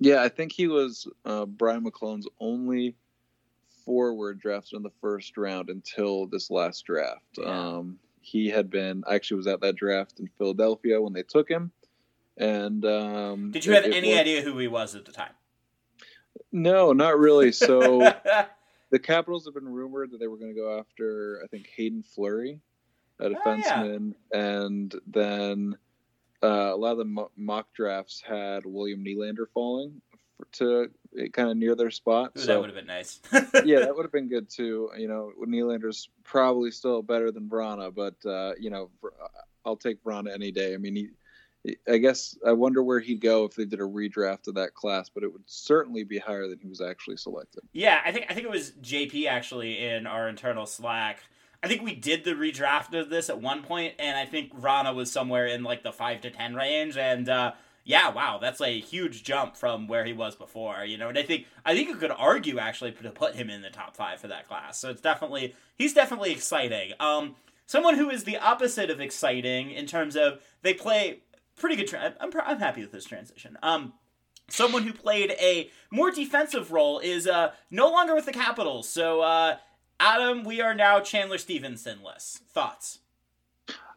Yeah, 0.00 0.22
I 0.22 0.28
think 0.28 0.52
he 0.52 0.68
was 0.68 1.08
uh, 1.24 1.46
Brian 1.46 1.84
MacLellan's 1.84 2.28
only 2.40 2.96
forward 3.84 4.40
drafted 4.40 4.76
in 4.76 4.82
the 4.82 4.92
first 5.00 5.38
round 5.38 5.70
until 5.70 6.26
this 6.26 6.50
last 6.50 6.84
draft. 6.84 7.38
Yeah. 7.38 7.46
Um, 7.46 7.98
he 8.20 8.48
had 8.48 8.68
been 8.68 9.04
I 9.08 9.14
actually 9.14 9.38
was 9.38 9.46
at 9.46 9.60
that 9.62 9.76
draft 9.76 10.20
in 10.20 10.28
Philadelphia 10.36 11.00
when 11.00 11.12
they 11.12 11.22
took 11.22 11.48
him. 11.48 11.72
And 12.36 12.84
um, 12.84 13.50
did 13.50 13.64
you 13.64 13.72
have 13.72 13.84
any 13.84 14.12
it 14.12 14.20
idea 14.20 14.42
who 14.42 14.58
he 14.58 14.68
was 14.68 14.94
at 14.94 15.04
the 15.04 15.12
time? 15.12 15.32
No, 16.52 16.92
not 16.92 17.18
really. 17.18 17.50
So 17.52 17.98
the 18.90 18.98
Capitals 18.98 19.44
have 19.44 19.54
been 19.54 19.68
rumored 19.68 20.12
that 20.12 20.18
they 20.18 20.28
were 20.28 20.36
going 20.36 20.54
to 20.54 20.60
go 20.60 20.78
after, 20.78 21.40
I 21.42 21.48
think, 21.48 21.68
Hayden 21.76 22.02
Fleury, 22.02 22.60
a 23.20 23.30
defenseman, 23.30 24.12
oh, 24.12 24.38
yeah. 24.38 24.60
and 24.62 24.94
then 25.06 25.76
uh, 26.42 26.72
a 26.72 26.76
lot 26.76 26.92
of 26.92 26.98
the 26.98 27.26
mock 27.36 27.72
drafts 27.74 28.22
had 28.26 28.64
William 28.64 29.04
Nylander 29.04 29.46
falling 29.52 30.00
for, 30.36 30.46
to 30.52 30.90
eh, 31.18 31.28
kind 31.32 31.50
of 31.50 31.56
near 31.56 31.74
their 31.74 31.90
spot. 31.90 32.32
Ooh, 32.36 32.40
so, 32.40 32.46
that 32.46 32.60
would 32.60 32.70
have 32.70 32.76
been 32.76 32.86
nice. 32.86 33.20
yeah, 33.64 33.80
that 33.80 33.92
would 33.96 34.04
have 34.04 34.12
been 34.12 34.28
good 34.28 34.48
too. 34.48 34.90
You 34.96 35.08
know, 35.08 35.32
Nylander's 35.40 36.08
probably 36.24 36.70
still 36.70 37.02
better 37.02 37.30
than 37.30 37.48
Vrana, 37.48 37.94
but 37.94 38.14
uh, 38.28 38.52
you 38.58 38.70
know, 38.70 38.90
I'll 39.64 39.76
take 39.76 40.02
Vrana 40.04 40.32
any 40.32 40.50
day. 40.52 40.74
I 40.74 40.78
mean, 40.78 40.94
he 40.94 41.08
I 41.90 41.98
guess 41.98 42.36
I 42.46 42.52
wonder 42.52 42.82
where 42.82 43.00
he'd 43.00 43.20
go 43.20 43.44
if 43.44 43.54
they 43.54 43.64
did 43.64 43.80
a 43.80 43.84
redraft 43.84 44.48
of 44.48 44.54
that 44.54 44.74
class, 44.74 45.08
but 45.08 45.22
it 45.22 45.32
would 45.32 45.42
certainly 45.46 46.04
be 46.04 46.18
higher 46.18 46.48
than 46.48 46.58
he 46.58 46.68
was 46.68 46.80
actually 46.80 47.16
selected. 47.16 47.62
Yeah, 47.72 48.00
I 48.04 48.12
think 48.12 48.26
I 48.30 48.34
think 48.34 48.46
it 48.46 48.50
was 48.50 48.72
JP 48.82 49.26
actually 49.28 49.84
in 49.84 50.06
our 50.06 50.28
internal 50.28 50.66
Slack. 50.66 51.20
I 51.62 51.68
think 51.68 51.82
we 51.82 51.94
did 51.94 52.24
the 52.24 52.34
redraft 52.34 52.98
of 52.98 53.10
this 53.10 53.28
at 53.28 53.40
one 53.40 53.62
point, 53.62 53.94
and 53.98 54.16
I 54.16 54.26
think 54.26 54.54
Vrana 54.54 54.94
was 54.94 55.10
somewhere 55.10 55.46
in 55.46 55.64
like 55.64 55.82
the 55.82 55.92
five 55.92 56.20
to 56.20 56.30
ten 56.30 56.54
range, 56.54 56.96
and 56.96 57.28
uh, 57.28 57.52
yeah, 57.84 58.10
wow, 58.10 58.38
that's 58.40 58.60
a 58.60 58.78
huge 58.78 59.24
jump 59.24 59.56
from 59.56 59.88
where 59.88 60.04
he 60.04 60.12
was 60.12 60.36
before, 60.36 60.84
you 60.84 60.98
know. 60.98 61.08
And 61.08 61.18
I 61.18 61.22
think 61.22 61.46
I 61.64 61.74
think 61.74 61.88
you 61.88 61.96
could 61.96 62.12
argue 62.12 62.58
actually 62.58 62.92
to 62.92 63.10
put 63.10 63.34
him 63.34 63.50
in 63.50 63.62
the 63.62 63.70
top 63.70 63.96
five 63.96 64.20
for 64.20 64.28
that 64.28 64.46
class. 64.46 64.78
So 64.78 64.90
it's 64.90 65.00
definitely 65.00 65.54
he's 65.76 65.94
definitely 65.94 66.30
exciting. 66.30 66.92
Um, 67.00 67.34
someone 67.66 67.96
who 67.96 68.08
is 68.08 68.24
the 68.24 68.36
opposite 68.36 68.90
of 68.90 69.00
exciting 69.00 69.70
in 69.70 69.86
terms 69.86 70.16
of 70.16 70.40
they 70.62 70.74
play 70.74 71.20
pretty 71.56 71.76
good. 71.76 71.88
Tra- 71.88 72.14
I'm 72.20 72.30
I'm 72.44 72.60
happy 72.60 72.82
with 72.82 72.92
this 72.92 73.04
transition. 73.04 73.58
Um, 73.62 73.94
someone 74.48 74.84
who 74.84 74.92
played 74.92 75.32
a 75.32 75.70
more 75.90 76.10
defensive 76.10 76.70
role 76.70 76.98
is 77.00 77.26
uh 77.26 77.52
no 77.70 77.90
longer 77.90 78.14
with 78.14 78.26
the 78.26 78.32
Capitals. 78.32 78.88
So 78.88 79.22
uh, 79.22 79.56
Adam, 80.00 80.44
we 80.44 80.60
are 80.60 80.74
now 80.74 81.00
Chandler 81.00 81.38
Stephensonless. 81.38 82.40
Thoughts? 82.52 83.00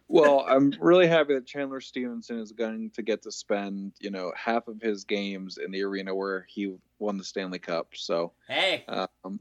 well, 0.08 0.46
I'm 0.48 0.74
really 0.82 1.08
happy 1.08 1.36
that 1.36 1.46
Chandler 1.46 1.80
Stephenson 1.80 2.40
is 2.40 2.52
going 2.52 2.90
to 2.92 3.02
get 3.02 3.22
to 3.24 3.32
spend, 3.32 3.94
you 4.00 4.10
know, 4.12 4.34
half 4.36 4.68
of 4.68 4.82
his 4.82 5.06
games 5.06 5.58
in 5.58 5.72
the 5.72 5.84
arena 5.84 6.14
where 6.14 6.46
he 6.50 6.76
won 7.00 7.18
the 7.18 7.24
Stanley 7.24 7.60
Cup. 7.60 7.90
So, 7.94 8.34
hey, 8.48 8.84
um, 8.90 9.40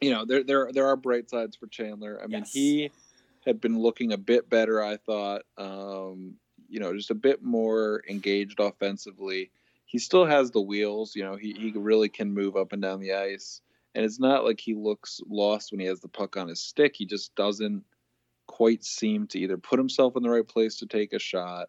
you 0.00 0.10
know, 0.10 0.24
there 0.24 0.42
there 0.42 0.70
there 0.72 0.86
are 0.88 0.96
bright 0.96 1.30
sides 1.30 1.54
for 1.56 1.68
Chandler. 1.68 2.20
I 2.20 2.26
mean, 2.26 2.40
Yes. 2.40 2.52
he 2.52 2.90
had 3.46 3.60
been 3.60 3.78
looking 3.78 4.12
a 4.12 4.18
bit 4.18 4.50
better, 4.50 4.82
I 4.82 4.96
thought. 4.96 5.42
Um, 5.56 6.34
you 6.68 6.80
know, 6.80 6.92
just 6.92 7.10
a 7.12 7.14
bit 7.14 7.44
more 7.44 8.02
engaged 8.08 8.58
offensively. 8.58 9.52
He 9.84 10.00
still 10.00 10.24
has 10.24 10.50
the 10.50 10.60
wheels. 10.60 11.14
You 11.14 11.22
know, 11.22 11.36
he 11.36 11.52
he 11.52 11.70
really 11.76 12.08
can 12.08 12.34
move 12.34 12.56
up 12.56 12.72
and 12.72 12.82
down 12.82 12.98
the 12.98 13.12
ice, 13.14 13.60
and 13.96 14.04
it's 14.04 14.20
not 14.20 14.44
like 14.44 14.60
he 14.60 14.74
looks 14.74 15.20
lost 15.28 15.72
when 15.72 15.80
he 15.80 15.86
has 15.86 16.00
the 16.00 16.08
puck 16.08 16.36
on 16.36 16.48
his 16.48 16.60
stick. 16.62 16.94
He 16.96 17.06
just 17.06 17.34
doesn't 17.34 17.82
quite 18.46 18.84
seem 18.84 19.26
to 19.28 19.40
either 19.40 19.56
put 19.58 19.78
himself 19.80 20.16
in 20.16 20.22
the 20.22 20.30
right 20.30 20.46
place 20.46 20.76
to 20.76 20.86
take 20.86 21.12
a 21.12 21.18
shot, 21.18 21.68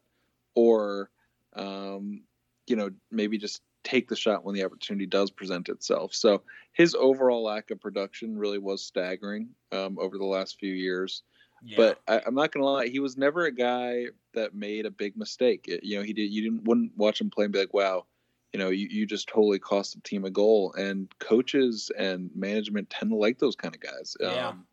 or 0.54 1.10
um, 1.56 2.24
you 2.68 2.76
know, 2.76 2.92
maybe 3.10 3.38
just 3.38 3.62
take 3.84 4.10
the 4.10 4.16
shot 4.16 4.44
when 4.44 4.54
the 4.54 4.64
opportunity 4.66 5.06
does 5.06 5.32
present 5.32 5.70
itself. 5.70 6.14
So 6.14 6.44
his 6.74 6.94
overall 6.94 7.44
lack 7.44 7.72
of 7.72 7.80
production 7.80 8.38
really 8.38 8.58
was 8.60 8.84
staggering 8.84 9.50
um, 9.72 9.98
over 10.00 10.18
the 10.18 10.26
last 10.26 10.60
few 10.60 10.74
years. 10.74 11.24
yeah. 11.64 11.78
But 11.78 12.02
I, 12.08 12.22
I'm 12.28 12.36
not 12.36 12.52
gonna 12.52 12.66
lie, 12.66 12.88
he 12.88 13.00
was 13.00 13.18
never 13.18 13.46
a 13.46 13.52
guy 13.52 14.08
that 14.34 14.54
made 14.54 14.86
a 14.86 14.92
big 14.92 15.16
mistake. 15.18 15.66
It- 15.68 15.84
you 15.84 15.98
know, 15.98 16.04
he 16.04 16.14
did. 16.14 16.32
You 16.32 16.42
didn't 16.44 16.66
wouldn't 16.66 16.98
watch 16.98 17.22
him 17.22 17.30
play 17.30 17.46
and 17.46 17.54
be 17.54 17.60
like, 17.60 17.74
wow, 17.74 18.06
you 18.54 18.60
know, 18.60 18.70
you, 18.70 18.88
you 18.90 19.06
just 19.06 19.28
totally 19.28 19.60
cost 19.60 19.96
the 19.96 20.02
team 20.02 20.26
a 20.26 20.30
goal. 20.30 20.74
And 20.78 21.08
coaches 21.20 21.92
and 21.98 22.30
management 22.36 22.90
tend 22.90 23.12
to 23.12 23.18
like 23.18 23.40
those 23.40 23.56
kind 23.56 23.76
of 23.76 23.82
guys. 23.82 24.16
Yeah. 24.20 24.50
Um, 24.50 24.66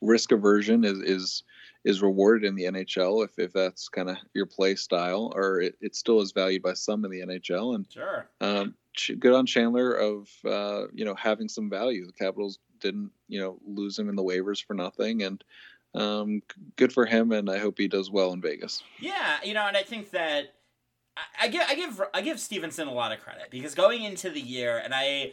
risk 0.00 0.32
aversion 0.32 0.84
is 0.84 0.98
is 1.00 1.42
is 1.84 2.02
rewarded 2.02 2.48
in 2.48 2.54
the 2.54 2.64
NHL 2.64 3.24
if, 3.24 3.38
if 3.38 3.52
that's 3.52 3.88
kind 3.90 4.08
of 4.08 4.16
your 4.32 4.46
play 4.46 4.74
style, 4.74 5.32
or 5.34 5.60
it, 5.60 5.76
it 5.82 5.94
still 5.94 6.20
is 6.20 6.32
valued 6.32 6.62
by 6.62 6.72
some 6.72 7.04
in 7.04 7.10
the 7.10 7.20
NHL. 7.20 7.74
And 7.74 7.86
sure. 7.92 8.26
um, 8.40 8.74
good 9.18 9.34
on 9.34 9.44
Chandler 9.44 9.92
of 9.92 10.28
uh, 10.44 10.86
you 10.92 11.04
know 11.04 11.14
having 11.14 11.48
some 11.48 11.68
value. 11.68 12.06
The 12.06 12.12
Capitals 12.12 12.58
didn't 12.80 13.10
you 13.28 13.40
know 13.40 13.58
lose 13.66 13.98
him 13.98 14.08
in 14.08 14.16
the 14.16 14.22
waivers 14.22 14.64
for 14.64 14.74
nothing, 14.74 15.22
and 15.22 15.44
um, 15.94 16.42
good 16.76 16.92
for 16.92 17.06
him. 17.06 17.32
And 17.32 17.50
I 17.50 17.58
hope 17.58 17.78
he 17.78 17.88
does 17.88 18.10
well 18.10 18.32
in 18.32 18.40
Vegas. 18.40 18.82
Yeah, 18.98 19.38
you 19.44 19.54
know, 19.54 19.66
and 19.66 19.76
I 19.76 19.82
think 19.82 20.10
that 20.10 20.54
I, 21.16 21.44
I 21.44 21.48
give 21.48 21.62
I 21.68 21.74
give 21.74 22.02
I 22.12 22.20
give 22.20 22.40
Stephenson 22.40 22.88
a 22.88 22.92
lot 22.92 23.12
of 23.12 23.20
credit 23.20 23.50
because 23.50 23.74
going 23.74 24.02
into 24.02 24.30
the 24.30 24.40
year, 24.40 24.78
and 24.78 24.94
I 24.94 25.32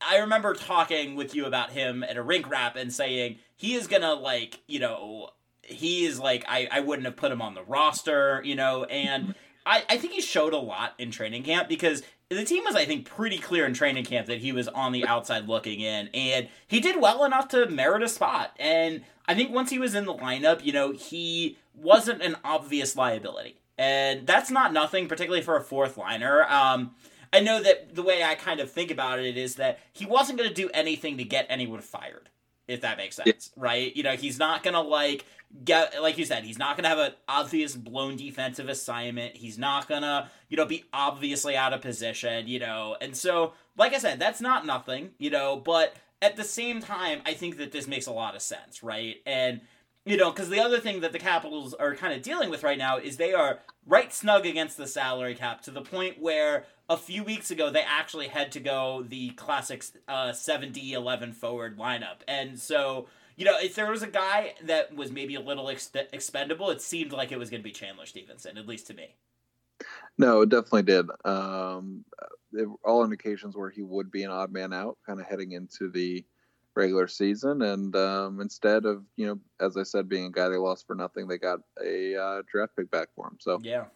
I 0.00 0.18
remember 0.18 0.54
talking 0.54 1.16
with 1.16 1.34
you 1.34 1.46
about 1.46 1.70
him 1.70 2.02
at 2.02 2.16
a 2.16 2.22
rink 2.22 2.48
wrap 2.48 2.76
and 2.76 2.92
saying 2.92 3.38
he 3.56 3.74
is 3.74 3.86
gonna 3.86 4.14
like 4.14 4.60
you 4.66 4.78
know 4.78 5.30
he 5.62 6.04
is 6.06 6.18
like 6.18 6.44
I 6.48 6.68
I 6.70 6.80
wouldn't 6.80 7.06
have 7.06 7.16
put 7.16 7.32
him 7.32 7.42
on 7.42 7.54
the 7.54 7.64
roster, 7.64 8.40
you 8.44 8.54
know, 8.54 8.84
and 8.84 9.34
I 9.66 9.82
I 9.88 9.96
think 9.98 10.12
he 10.12 10.20
showed 10.20 10.52
a 10.52 10.58
lot 10.58 10.94
in 10.98 11.10
training 11.10 11.42
camp 11.44 11.68
because. 11.68 12.02
The 12.30 12.44
team 12.44 12.62
was, 12.64 12.74
I 12.74 12.84
think, 12.84 13.06
pretty 13.06 13.38
clear 13.38 13.64
in 13.64 13.72
training 13.72 14.04
camp 14.04 14.26
that 14.26 14.36
he 14.36 14.52
was 14.52 14.68
on 14.68 14.92
the 14.92 15.06
outside 15.06 15.48
looking 15.48 15.80
in, 15.80 16.10
and 16.12 16.50
he 16.66 16.78
did 16.78 17.00
well 17.00 17.24
enough 17.24 17.48
to 17.48 17.70
merit 17.70 18.02
a 18.02 18.08
spot. 18.08 18.54
And 18.58 19.02
I 19.26 19.34
think 19.34 19.50
once 19.50 19.70
he 19.70 19.78
was 19.78 19.94
in 19.94 20.04
the 20.04 20.12
lineup, 20.12 20.62
you 20.62 20.70
know, 20.70 20.92
he 20.92 21.56
wasn't 21.74 22.20
an 22.20 22.36
obvious 22.44 22.96
liability. 22.96 23.56
And 23.78 24.26
that's 24.26 24.50
not 24.50 24.72
nothing, 24.72 25.06
particularly 25.06 25.42
for 25.42 25.56
a 25.56 25.62
fourth 25.62 25.96
liner. 25.96 26.44
Um, 26.44 26.96
I 27.32 27.40
know 27.40 27.62
that 27.62 27.94
the 27.94 28.02
way 28.02 28.24
I 28.24 28.34
kind 28.34 28.60
of 28.60 28.70
think 28.70 28.90
about 28.90 29.20
it 29.20 29.36
is 29.36 29.56
that 29.56 29.78
he 29.92 30.04
wasn't 30.04 30.38
going 30.38 30.48
to 30.48 30.54
do 30.54 30.68
anything 30.74 31.18
to 31.18 31.24
get 31.24 31.46
anyone 31.48 31.80
fired, 31.80 32.28
if 32.66 32.80
that 32.80 32.96
makes 32.96 33.16
sense, 33.16 33.50
right? 33.56 33.94
You 33.94 34.02
know, 34.02 34.16
he's 34.16 34.38
not 34.38 34.62
going 34.62 34.74
to 34.74 34.80
like 34.80 35.24
get, 35.64 36.02
like 36.02 36.18
you 36.18 36.24
said, 36.24 36.44
he's 36.44 36.58
not 36.58 36.76
going 36.76 36.84
to 36.84 36.88
have 36.88 36.98
an 36.98 37.12
obvious 37.28 37.76
blown 37.76 38.16
defensive 38.16 38.68
assignment. 38.68 39.36
He's 39.36 39.58
not 39.58 39.88
going 39.88 40.02
to, 40.02 40.28
you 40.48 40.56
know, 40.56 40.64
be 40.66 40.84
obviously 40.92 41.56
out 41.56 41.72
of 41.72 41.82
position, 41.82 42.48
you 42.48 42.58
know. 42.58 42.96
And 43.00 43.16
so, 43.16 43.52
like 43.76 43.94
I 43.94 43.98
said, 43.98 44.18
that's 44.18 44.40
not 44.40 44.66
nothing, 44.66 45.10
you 45.18 45.30
know, 45.30 45.56
but 45.56 45.94
at 46.20 46.36
the 46.36 46.44
same 46.44 46.80
time, 46.80 47.20
I 47.24 47.34
think 47.34 47.58
that 47.58 47.72
this 47.72 47.86
makes 47.86 48.06
a 48.06 48.12
lot 48.12 48.34
of 48.34 48.42
sense, 48.42 48.82
right? 48.82 49.16
And 49.24 49.60
you 50.08 50.16
know, 50.16 50.30
because 50.30 50.48
the 50.48 50.58
other 50.58 50.80
thing 50.80 51.00
that 51.00 51.12
the 51.12 51.18
Capitals 51.18 51.74
are 51.74 51.94
kind 51.94 52.14
of 52.14 52.22
dealing 52.22 52.48
with 52.48 52.62
right 52.62 52.78
now 52.78 52.96
is 52.96 53.18
they 53.18 53.34
are 53.34 53.58
right 53.86 54.10
snug 54.10 54.46
against 54.46 54.78
the 54.78 54.86
salary 54.86 55.34
cap 55.34 55.60
to 55.62 55.70
the 55.70 55.82
point 55.82 56.18
where 56.18 56.64
a 56.88 56.96
few 56.96 57.22
weeks 57.22 57.50
ago 57.50 57.70
they 57.70 57.82
actually 57.82 58.28
had 58.28 58.50
to 58.52 58.58
go 58.58 59.04
the 59.06 59.28
classic 59.30 59.84
uh, 60.08 60.30
7D 60.30 60.92
11 60.92 61.34
forward 61.34 61.76
lineup. 61.76 62.20
And 62.26 62.58
so, 62.58 63.06
you 63.36 63.44
know, 63.44 63.58
if 63.60 63.74
there 63.74 63.90
was 63.90 64.02
a 64.02 64.06
guy 64.06 64.54
that 64.64 64.96
was 64.96 65.12
maybe 65.12 65.34
a 65.34 65.40
little 65.40 65.68
ex- 65.68 65.90
expendable, 65.94 66.70
it 66.70 66.80
seemed 66.80 67.12
like 67.12 67.30
it 67.30 67.38
was 67.38 67.50
going 67.50 67.60
to 67.60 67.68
be 67.68 67.72
Chandler 67.72 68.06
Stephenson, 68.06 68.56
at 68.56 68.66
least 68.66 68.86
to 68.86 68.94
me. 68.94 69.14
No, 70.16 70.40
it 70.40 70.48
definitely 70.48 70.84
did. 70.84 71.06
Um, 71.26 72.06
all 72.82 73.04
indications 73.04 73.54
were 73.54 73.68
he 73.68 73.82
would 73.82 74.10
be 74.10 74.22
an 74.22 74.30
odd 74.30 74.52
man 74.52 74.72
out, 74.72 74.96
kind 75.04 75.20
of 75.20 75.26
heading 75.26 75.52
into 75.52 75.90
the 75.90 76.24
regular 76.78 77.08
season, 77.08 77.62
and 77.62 77.94
um, 77.96 78.40
instead 78.40 78.86
of 78.86 79.04
you 79.16 79.26
know, 79.26 79.38
as 79.60 79.76
I 79.76 79.82
said, 79.82 80.08
being 80.08 80.26
a 80.26 80.30
guy 80.30 80.48
they 80.48 80.56
lost 80.56 80.86
for 80.86 80.94
nothing, 80.94 81.26
they 81.26 81.36
got 81.36 81.58
a 81.84 82.16
uh, 82.16 82.42
draft 82.50 82.76
pick 82.76 82.90
back 82.90 83.08
for 83.14 83.26
him. 83.26 83.36
So 83.40 83.60
Yeah. 83.62 83.86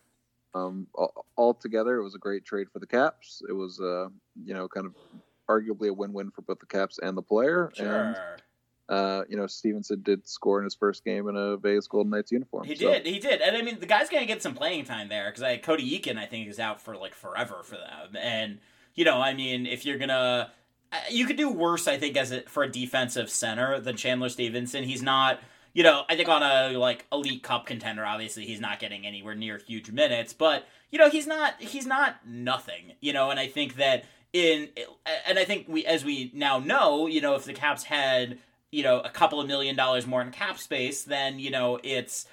um, 0.54 0.88
all, 0.94 1.24
altogether, 1.38 1.96
it 1.96 2.02
was 2.02 2.16
a 2.16 2.18
great 2.18 2.44
trade 2.44 2.66
for 2.72 2.80
the 2.80 2.86
Caps. 2.86 3.40
It 3.48 3.52
was, 3.52 3.80
uh, 3.80 4.08
you 4.44 4.52
know, 4.52 4.68
kind 4.68 4.86
of 4.86 4.94
arguably 5.48 5.88
a 5.88 5.92
win-win 5.92 6.30
for 6.32 6.42
both 6.42 6.58
the 6.58 6.66
Caps 6.66 6.98
and 6.98 7.16
the 7.16 7.22
player. 7.22 7.72
And 7.78 8.16
Sure. 8.16 8.36
uh, 8.88 9.22
you 9.28 9.36
know, 9.36 9.46
Stephenson 9.46 10.02
did 10.02 10.26
score 10.26 10.58
in 10.58 10.64
his 10.64 10.74
first 10.74 11.04
game 11.04 11.28
in 11.28 11.36
a 11.36 11.56
Vegas 11.56 11.86
Golden 11.86 12.10
Knights 12.10 12.32
uniform. 12.32 12.66
He 12.66 12.74
So, 12.74 12.90
did, 12.90 13.06
he 13.06 13.18
did, 13.20 13.40
and 13.40 13.56
I 13.56 13.62
mean 13.62 13.78
the 13.78 13.86
guy's 13.86 14.10
gonna 14.10 14.26
get 14.26 14.42
some 14.42 14.54
playing 14.54 14.84
time 14.84 15.08
there 15.08 15.30
because 15.30 15.42
I 15.42 15.56
Cody 15.56 15.98
Eakin 15.98 16.18
I 16.18 16.26
think 16.26 16.48
is 16.48 16.58
out 16.58 16.80
for 16.80 16.96
like 16.96 17.14
forever 17.14 17.62
for 17.62 17.76
them, 17.76 18.16
and 18.16 18.58
you 18.94 19.04
know 19.04 19.20
I 19.20 19.34
mean 19.34 19.66
if 19.66 19.86
you're 19.86 19.98
gonna 19.98 20.50
you 21.10 21.26
could 21.26 21.36
do 21.36 21.50
worse 21.50 21.88
I 21.88 21.98
think 21.98 22.16
as 22.16 22.32
a, 22.32 22.42
for 22.42 22.62
a 22.62 22.70
defensive 22.70 23.30
center 23.30 23.80
than 23.80 23.96
Chandler 23.96 24.28
Stephenson. 24.28 24.84
He's 24.84 25.02
not 25.02 25.40
you 25.72 25.82
know 25.82 26.04
I 26.08 26.16
think 26.16 26.28
on 26.28 26.42
a 26.42 26.76
like 26.78 27.06
elite 27.12 27.42
cup 27.42 27.66
contender 27.66 28.04
obviously 28.04 28.44
he's 28.44 28.60
not 28.60 28.78
getting 28.78 29.06
anywhere 29.06 29.34
near 29.34 29.58
huge 29.58 29.90
minutes, 29.90 30.32
but 30.32 30.66
you 30.90 30.98
know 30.98 31.08
he's 31.10 31.26
not 31.26 31.54
he's 31.60 31.86
not 31.86 32.26
nothing 32.26 32.92
you 33.00 33.12
know, 33.12 33.30
and 33.30 33.40
I 33.40 33.48
think 33.48 33.76
that 33.76 34.04
in 34.32 34.68
and 35.26 35.38
I 35.38 35.44
think 35.44 35.66
we 35.68 35.84
as 35.84 36.04
we 36.04 36.30
now 36.34 36.58
know 36.58 37.06
you 37.06 37.20
know 37.20 37.34
if 37.34 37.44
the 37.44 37.52
Caps 37.52 37.84
had 37.84 38.38
you 38.70 38.82
know 38.82 39.00
a 39.00 39.10
couple 39.10 39.40
of 39.40 39.46
million 39.46 39.76
dollars 39.76 40.06
more 40.06 40.22
in 40.22 40.30
cap 40.30 40.58
space 40.58 41.04
then 41.04 41.38
you 41.38 41.50
know 41.50 41.78
it's 41.84 42.26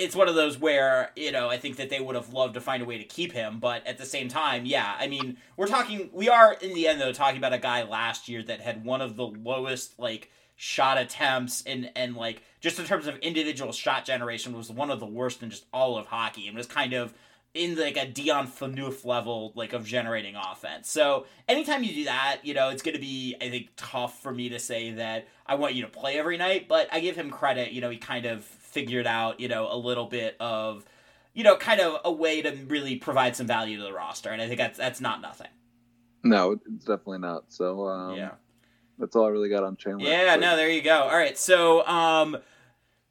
it's 0.00 0.16
one 0.16 0.28
of 0.28 0.34
those 0.34 0.58
where 0.58 1.10
you 1.14 1.30
know 1.30 1.48
I 1.48 1.58
think 1.58 1.76
that 1.76 1.90
they 1.90 2.00
would 2.00 2.16
have 2.16 2.32
loved 2.32 2.54
to 2.54 2.60
find 2.60 2.82
a 2.82 2.86
way 2.86 2.98
to 2.98 3.04
keep 3.04 3.32
him, 3.32 3.60
but 3.60 3.86
at 3.86 3.98
the 3.98 4.06
same 4.06 4.28
time, 4.28 4.64
yeah, 4.64 4.96
I 4.98 5.06
mean 5.06 5.36
we're 5.56 5.66
talking 5.66 6.08
we 6.12 6.28
are 6.28 6.54
in 6.54 6.74
the 6.74 6.88
end 6.88 7.00
though 7.00 7.12
talking 7.12 7.38
about 7.38 7.52
a 7.52 7.58
guy 7.58 7.82
last 7.82 8.28
year 8.28 8.42
that 8.44 8.60
had 8.60 8.84
one 8.84 9.02
of 9.02 9.16
the 9.16 9.26
lowest 9.26 9.98
like 9.98 10.30
shot 10.56 10.98
attempts 10.98 11.62
and 11.66 11.90
and 11.94 12.16
like 12.16 12.42
just 12.60 12.78
in 12.78 12.86
terms 12.86 13.06
of 13.06 13.16
individual 13.18 13.72
shot 13.72 14.04
generation 14.04 14.56
was 14.56 14.70
one 14.70 14.90
of 14.90 15.00
the 15.00 15.06
worst 15.06 15.42
in 15.42 15.50
just 15.50 15.66
all 15.72 15.98
of 15.98 16.06
hockey 16.06 16.48
and 16.48 16.56
was 16.56 16.66
kind 16.66 16.94
of 16.94 17.12
in 17.52 17.76
like 17.76 17.96
a 17.96 18.06
Dion 18.06 18.46
Phaneuf 18.46 19.04
level 19.04 19.52
like 19.54 19.72
of 19.72 19.84
generating 19.84 20.36
offense. 20.36 20.88
So 20.88 21.26
anytime 21.48 21.82
you 21.82 21.92
do 21.92 22.04
that, 22.04 22.40
you 22.42 22.54
know, 22.54 22.68
it's 22.70 22.82
going 22.82 22.94
to 22.94 23.00
be 23.00 23.36
I 23.40 23.50
think 23.50 23.70
tough 23.76 24.22
for 24.22 24.32
me 24.32 24.48
to 24.50 24.58
say 24.58 24.92
that 24.92 25.28
I 25.46 25.56
want 25.56 25.74
you 25.74 25.82
to 25.82 25.88
play 25.88 26.18
every 26.18 26.36
night, 26.36 26.68
but 26.68 26.88
I 26.92 27.00
give 27.00 27.16
him 27.16 27.30
credit, 27.30 27.72
you 27.72 27.80
know, 27.80 27.90
he 27.90 27.98
kind 27.98 28.24
of 28.24 28.44
figured 28.70 29.06
out, 29.06 29.40
you 29.40 29.48
know, 29.48 29.68
a 29.70 29.76
little 29.76 30.06
bit 30.06 30.36
of 30.40 30.84
you 31.32 31.44
know, 31.44 31.56
kind 31.56 31.80
of 31.80 32.00
a 32.04 32.10
way 32.10 32.42
to 32.42 32.50
really 32.66 32.96
provide 32.96 33.36
some 33.36 33.46
value 33.46 33.76
to 33.76 33.84
the 33.84 33.92
roster 33.92 34.30
and 34.30 34.42
I 34.42 34.46
think 34.46 34.58
that's 34.58 34.78
that's 34.78 35.00
not 35.00 35.20
nothing. 35.20 35.48
No, 36.22 36.52
it's 36.52 36.84
definitely 36.84 37.18
not. 37.18 37.44
So 37.48 37.86
um, 37.86 38.16
yeah. 38.16 38.32
that's 38.98 39.16
all 39.16 39.24
I 39.26 39.28
really 39.28 39.48
got 39.48 39.64
on 39.64 39.76
Chandler. 39.76 40.08
Yeah, 40.08 40.34
But- 40.34 40.40
no, 40.40 40.56
there 40.56 40.70
you 40.70 40.82
go. 40.82 41.02
All 41.02 41.16
right, 41.16 41.38
so 41.38 41.86
um, 41.86 42.36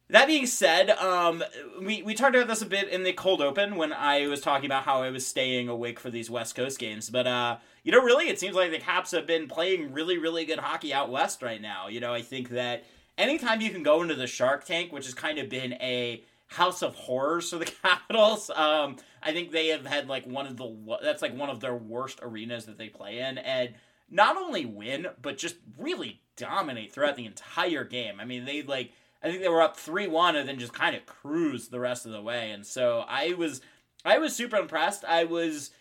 that 0.10 0.28
being 0.28 0.46
said, 0.48 0.89
um, 0.92 1.44
we 1.82 2.01
we 2.01 2.13
talked 2.13 2.36
about 2.36 2.48
this 2.48 2.62
a 2.62 2.66
bit 2.66 2.89
in 2.89 3.04
the 3.04 3.13
cold 3.13 3.42
open 3.42 3.75
when 3.75 3.94
I 3.94 4.28
was 4.28 4.42
talking 4.42 4.66
about 4.66 4.84
how 4.84 5.01
I 5.01 5.10
was 5.12 5.25
staying 5.25 5.70
awake 5.70 6.00
for 6.00 6.10
these 6.10 6.30
West 6.30 6.56
Coast 6.56 6.80
games, 6.80 7.10
but 7.10 7.28
uh, 7.28 7.58
you 7.84 7.92
know, 7.92 8.01
really, 8.01 8.28
it 8.28 8.39
seems 8.39 8.56
like 8.56 8.72
the 8.72 8.80
Caps 8.80 9.12
have 9.12 9.28
been 9.28 9.48
playing 9.48 9.94
really, 9.94 10.18
really 10.18 10.46
good 10.46 10.60
hockey 10.60 10.94
out 10.94 11.10
west 11.10 11.42
right 11.42 11.62
now. 11.62 11.88
You 11.88 12.00
know, 12.00 12.13
I 12.13 12.22
think 12.22 12.50
that 12.50 12.84
anytime 13.19 13.61
you 13.61 13.69
can 13.69 13.83
go 13.83 14.01
into 14.01 14.15
the 14.15 14.25
Shark 14.25 14.65
Tank, 14.65 14.91
which 14.91 15.05
has 15.05 15.13
kind 15.13 15.38
of 15.38 15.47
been 15.49 15.73
a 15.73 16.23
house 16.47 16.81
of 16.81 16.95
horrors 16.95 17.51
for 17.51 17.57
the 17.57 17.65
Capitals. 17.83 18.49
Um, 18.49 18.95
I 19.21 19.31
think 19.33 19.51
they 19.51 19.67
have 19.67 19.85
had 19.85 20.07
like 20.07 20.25
one 20.25 20.47
of 20.47 20.57
the 20.57 20.97
that's 21.03 21.21
like 21.21 21.38
one 21.38 21.49
of 21.51 21.59
their 21.59 21.75
worst 21.75 22.19
arenas 22.23 22.65
that 22.65 22.77
they 22.79 22.89
play 22.89 23.19
in, 23.19 23.38
and 23.38 23.75
not 24.09 24.35
only 24.38 24.65
win 24.65 25.05
but 25.21 25.38
just 25.38 25.57
really 25.77 26.21
dominate 26.35 26.91
throughout 26.91 27.15
the 27.17 27.25
entire 27.27 27.83
game. 27.83 28.19
I 28.19 28.25
mean, 28.25 28.45
they 28.45 28.63
like 28.63 28.91
I 29.21 29.29
think 29.29 29.43
they 29.43 29.49
were 29.49 29.61
up 29.61 29.77
three 29.77 30.07
one 30.07 30.35
and 30.35 30.49
then 30.49 30.57
just 30.57 30.73
kind 30.73 30.95
of 30.95 31.05
cruised 31.05 31.69
the 31.69 31.79
rest 31.79 32.05
of 32.07 32.11
the 32.13 32.21
way, 32.21 32.49
and 32.51 32.65
so 32.65 33.03
I 33.07 33.33
was 33.33 33.61
I 34.03 34.17
was 34.17 34.35
super 34.35 34.55
impressed. 34.55 35.03
I 35.05 35.25
was. 35.25 35.71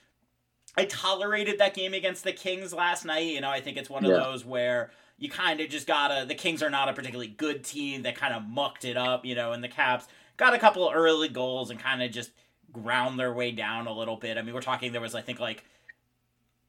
I 0.76 0.85
tolerated 0.85 1.59
that 1.59 1.75
game 1.75 1.92
against 1.92 2.23
the 2.23 2.33
Kings 2.33 2.73
last 2.73 3.04
night. 3.04 3.26
You 3.26 3.40
know, 3.40 3.50
I 3.50 3.61
think 3.61 3.76
it's 3.76 3.90
one 3.90 4.04
of 4.04 4.11
Yeah. 4.12 4.18
those 4.18 4.45
where 4.45 4.90
you 5.19 5.29
kind 5.29 5.61
of 5.61 5.69
just 5.69 5.87
gotta. 5.87 6.25
The 6.27 6.35
Kings 6.35 6.63
are 6.63 6.71
not 6.71 6.89
a 6.89 6.93
particularly 6.93 7.29
good 7.29 7.65
team. 7.65 8.03
They 8.03 8.13
kind 8.13 8.35
of 8.35 8.45
mucked 8.45 8.85
it 8.85 8.97
up, 8.97 9.25
you 9.25 9.35
know, 9.35 9.53
and 9.53 9.63
the 9.63 9.69
Caps 9.69 10.07
got 10.37 10.55
a 10.55 10.59
couple 10.59 10.91
early 10.93 11.29
goals 11.29 11.71
and 11.71 11.79
kind 11.79 12.03
of 12.03 12.11
just 12.11 12.31
ground 12.73 13.19
their 13.19 13.33
way 13.33 13.51
down 13.51 13.87
a 13.87 13.93
little 13.93 14.17
bit. 14.17 14.39
I 14.39 14.43
mean, 14.43 14.55
we're 14.55 14.61
talking 14.61 14.93
there 14.93 15.01
was 15.01 15.15
I 15.15 15.23
think 15.23 15.41
like 15.41 15.65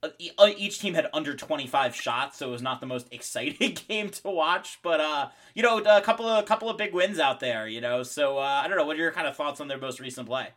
uh, 0.01 0.09
each 0.57 0.79
team 0.79 0.93
had 0.93 1.07
under 1.13 1.35
25 1.35 1.95
shots, 1.95 2.37
so 2.37 2.47
it 2.47 2.51
was 2.51 2.61
not 2.61 2.79
the 2.79 2.87
most 2.87 3.07
exciting 3.11 3.77
game 3.87 4.09
to 4.09 4.29
watch. 4.29 4.79
But 4.81 4.99
uh, 4.99 5.29
you 5.53 5.63
know, 5.63 5.79
a 5.79 6.01
couple 6.01 6.27
of 6.27 6.43
a 6.43 6.47
couple 6.47 6.69
of 6.69 6.77
big 6.77 6.93
wins 6.93 7.19
out 7.19 7.39
there. 7.39 7.67
You 7.67 7.81
know, 7.81 8.03
so 8.03 8.37
uh, 8.37 8.61
I 8.63 8.67
don't 8.67 8.77
know. 8.77 8.85
What 8.85 8.97
are 8.97 9.01
your 9.01 9.11
kind 9.11 9.27
of 9.27 9.35
thoughts 9.35 9.61
on 9.61 9.67
their 9.67 9.79
most 9.79 9.99
recent 9.99 10.27
play? 10.27 10.49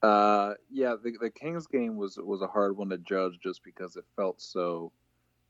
Uh, 0.00 0.54
yeah, 0.70 0.94
the, 1.02 1.12
the 1.20 1.30
Kings 1.30 1.66
game 1.66 1.96
was 1.96 2.18
was 2.18 2.40
a 2.40 2.46
hard 2.46 2.76
one 2.76 2.88
to 2.90 2.98
judge 2.98 3.38
just 3.42 3.64
because 3.64 3.96
it 3.96 4.04
felt 4.16 4.40
so 4.40 4.92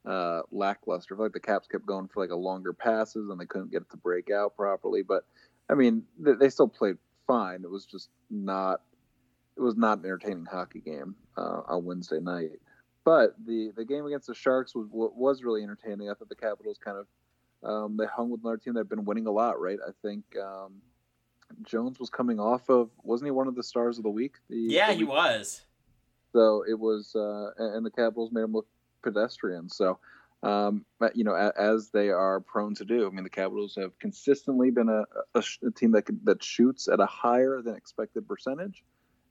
uh, 0.06 0.42
lackluster. 0.50 1.14
I 1.14 1.16
feel 1.16 1.26
like 1.26 1.32
the 1.32 1.40
Caps 1.40 1.68
kept 1.68 1.86
going 1.86 2.08
for 2.08 2.22
like 2.22 2.30
a 2.30 2.36
longer 2.36 2.72
passes 2.72 3.28
and 3.30 3.40
they 3.40 3.46
couldn't 3.46 3.70
get 3.70 3.82
it 3.82 3.90
to 3.90 3.96
break 3.96 4.30
out 4.30 4.56
properly. 4.56 5.02
But 5.02 5.24
I 5.68 5.74
mean, 5.74 6.04
they, 6.18 6.32
they 6.32 6.50
still 6.50 6.68
played 6.68 6.96
fine. 7.26 7.62
It 7.64 7.70
was 7.70 7.86
just 7.86 8.08
not. 8.30 8.82
It 9.56 9.60
was 9.62 9.76
not 9.76 9.98
an 9.98 10.04
entertaining 10.04 10.46
hockey 10.46 10.80
game 10.80 11.16
uh, 11.36 11.62
on 11.66 11.84
Wednesday 11.84 12.20
night. 12.20 12.52
But 13.04 13.34
the 13.44 13.72
the 13.76 13.84
game 13.84 14.06
against 14.06 14.26
the 14.26 14.34
Sharks 14.34 14.74
was 14.74 14.86
was 14.90 15.42
really 15.42 15.62
entertaining. 15.62 16.10
I 16.10 16.14
thought 16.14 16.28
the 16.28 16.34
Capitals 16.36 16.78
kind 16.82 16.98
of 16.98 17.06
um, 17.62 17.96
they 17.96 18.06
hung 18.06 18.30
with 18.30 18.42
another 18.42 18.56
team 18.56 18.74
that 18.74 18.80
had 18.80 18.88
been 18.88 19.04
winning 19.04 19.26
a 19.26 19.30
lot, 19.32 19.60
right? 19.60 19.78
I 19.86 19.90
think 20.02 20.24
um, 20.36 20.74
Jones 21.64 21.98
was 21.98 22.10
coming 22.10 22.38
off 22.38 22.68
of 22.68 22.90
wasn't 23.02 23.26
he 23.26 23.30
one 23.32 23.48
of 23.48 23.54
the 23.54 23.62
stars 23.62 23.98
of 23.98 24.04
the 24.04 24.10
week? 24.10 24.36
The, 24.48 24.56
yeah, 24.56 24.88
the 24.88 24.94
he 24.94 25.04
was. 25.04 25.62
So 26.32 26.64
it 26.68 26.78
was, 26.78 27.16
uh, 27.16 27.50
and 27.58 27.84
the 27.84 27.90
Capitals 27.90 28.30
made 28.32 28.42
him 28.42 28.52
look 28.52 28.66
pedestrian. 29.02 29.68
So, 29.68 29.98
um, 30.42 30.84
you 31.14 31.24
know, 31.24 31.34
as 31.34 31.90
they 31.90 32.10
are 32.10 32.40
prone 32.40 32.74
to 32.76 32.84
do. 32.84 33.06
I 33.06 33.10
mean, 33.10 33.24
the 33.24 33.30
Capitals 33.30 33.74
have 33.76 33.98
consistently 33.98 34.70
been 34.70 34.88
a, 34.88 35.04
a, 35.34 35.42
a 35.66 35.70
team 35.72 35.92
that 35.92 36.04
that 36.24 36.42
shoots 36.42 36.88
at 36.88 37.00
a 37.00 37.06
higher 37.06 37.60
than 37.62 37.74
expected 37.74 38.28
percentage 38.28 38.84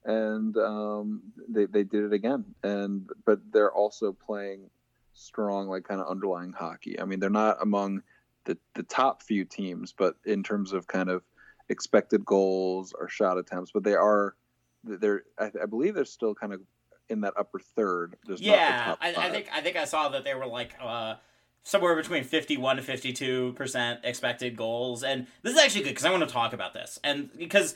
and 0.08 0.56
um, 0.58 1.22
they 1.50 1.66
they 1.66 1.84
did 1.84 2.06
it 2.06 2.14
again. 2.14 2.46
And 2.64 3.10
but 3.26 3.40
they're 3.52 3.72
also 3.72 4.14
playing 4.14 4.70
strong, 5.14 5.68
like 5.68 5.84
kind 5.84 6.02
of 6.02 6.08
underlying 6.08 6.54
hockey. 6.54 7.00
I 7.00 7.06
mean, 7.06 7.20
they're 7.20 7.30
not 7.30 7.62
among 7.62 8.02
the 8.46 8.58
the 8.74 8.84
top 8.84 9.22
few 9.22 9.46
teams, 9.46 9.94
but 9.96 10.16
in 10.26 10.42
terms 10.44 10.74
of 10.74 10.88
kind 10.88 11.10
of 11.10 11.24
expected 11.70 12.26
goals 12.26 12.94
or 12.98 13.10
shot 13.10 13.38
attempts, 13.38 13.72
but 13.72 13.84
they 13.84 13.96
are 13.96 14.36
they're 14.84 15.24
I, 15.38 15.52
I 15.62 15.66
believe 15.66 15.94
they're 15.94 16.06
still 16.06 16.34
kind 16.34 16.54
of 16.54 16.62
in 17.10 17.22
that 17.22 17.34
upper 17.38 17.60
third. 17.60 18.16
Just 18.26 18.42
yeah, 18.42 18.96
I, 19.02 19.10
I, 19.16 19.30
think 19.30 19.48
I 19.54 19.62
think 19.62 19.76
I 19.76 19.86
saw 19.86 20.10
that 20.10 20.24
they 20.24 20.34
were 20.34 20.48
like. 20.48 20.76
Uh 20.82 21.16
somewhere 21.64 21.98
between 21.98 22.24
51 22.24 22.78
to 22.78 22.82
52 22.82 23.52
percent 23.52 24.00
expected 24.06 24.56
goals 24.56 25.04
and 25.04 25.28
this 25.42 25.54
is 25.54 25.60
actually 25.60 25.84
good 25.84 25.90
because 25.90 26.06
i 26.06 26.10
want 26.10 26.24
to 26.26 26.34
talk 26.34 26.54
about 26.54 26.74
this 26.74 26.98
and 27.04 27.30
because 27.38 27.76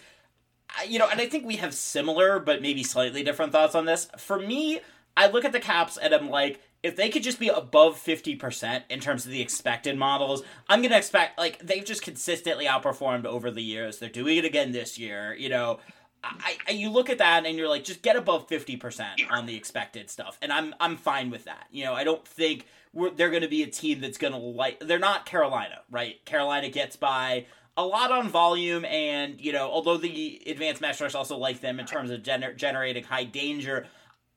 you 0.88 1.00
know, 1.00 1.08
and 1.10 1.20
I 1.20 1.28
think 1.28 1.46
we 1.46 1.58
have 1.58 1.74
similar 1.74 2.40
but 2.40 2.62
maybe 2.62 2.84
slightly 2.84 3.24
different 3.24 3.52
thoughts 3.52 3.76
on 3.76 3.86
this. 3.86 4.08
For 4.18 4.40
me, 4.40 4.80
I 5.16 5.28
look 5.28 5.46
at 5.46 5.52
the 5.52 5.60
Caps 5.60 5.98
and 5.98 6.14
I'm 6.14 6.30
like, 6.30 6.62
if 6.84 6.96
they 6.96 7.10
could 7.10 7.24
just 7.24 7.40
be 7.40 7.50
above 7.50 7.96
50% 7.96 8.84
in 8.90 9.00
terms 9.00 9.26
of 9.26 9.32
the 9.32 9.42
expected 9.42 9.98
models, 9.98 10.42
I'm 10.68 10.80
going 10.82 10.92
to 10.92 10.98
expect, 10.98 11.38
like, 11.38 11.60
they've 11.60 11.86
just 11.86 12.02
consistently 12.02 12.66
outperformed 12.66 13.26
over 13.26 13.52
the 13.52 13.62
years. 13.62 14.00
They're 14.00 14.10
doing 14.10 14.38
it 14.38 14.46
again 14.46 14.72
this 14.72 14.98
year. 14.98 15.36
You 15.36 15.50
know, 15.50 15.80
I, 16.24 16.58
I, 16.68 16.72
you 16.72 16.90
look 16.92 17.10
at 17.10 17.18
that 17.18 17.46
and 17.46 17.58
you're 17.58 17.68
like, 17.68 17.84
just 17.84 18.02
get 18.02 18.16
above 18.16 18.48
50% 18.48 19.32
on 19.32 19.46
the 19.48 19.56
expected 19.56 20.10
stuff. 20.10 20.38
And 20.42 20.54
I'm, 20.54 20.76
I'm 20.80 20.98
fine 20.98 21.32
with 21.32 21.46
that. 21.46 21.68
You 21.72 21.86
know, 21.86 21.94
I 21.94 22.04
don't 22.04 22.28
think 22.28 22.68
they're 22.94 23.30
going 23.30 23.42
to 23.42 23.48
be 23.48 23.64
a 23.64 23.68
team 23.68 24.02
that's 24.02 24.18
going 24.18 24.34
to 24.34 24.40
like, 24.40 24.80
they're 24.82 25.00
not 25.00 25.26
Carolina, 25.26 25.80
right? 25.90 26.24
Carolina 26.26 26.70
gets 26.70 26.96
by 26.96 27.46
a 27.78 27.86
lot 27.86 28.12
on 28.12 28.30
volume, 28.30 28.86
and 28.86 29.40
you 29.40 29.54
know, 29.54 29.70
although 29.70 29.98
the 29.98 30.42
advanced 30.46 30.82
match 30.82 31.00
rush 31.02 31.16
also 31.16 31.38
like 31.38 31.62
them 31.62 31.80
in 31.80 31.86
terms 31.86 32.12
of 32.12 32.22
gener- 32.22 32.56
generating 32.56 33.04
high 33.04 33.24
danger, 33.24 33.88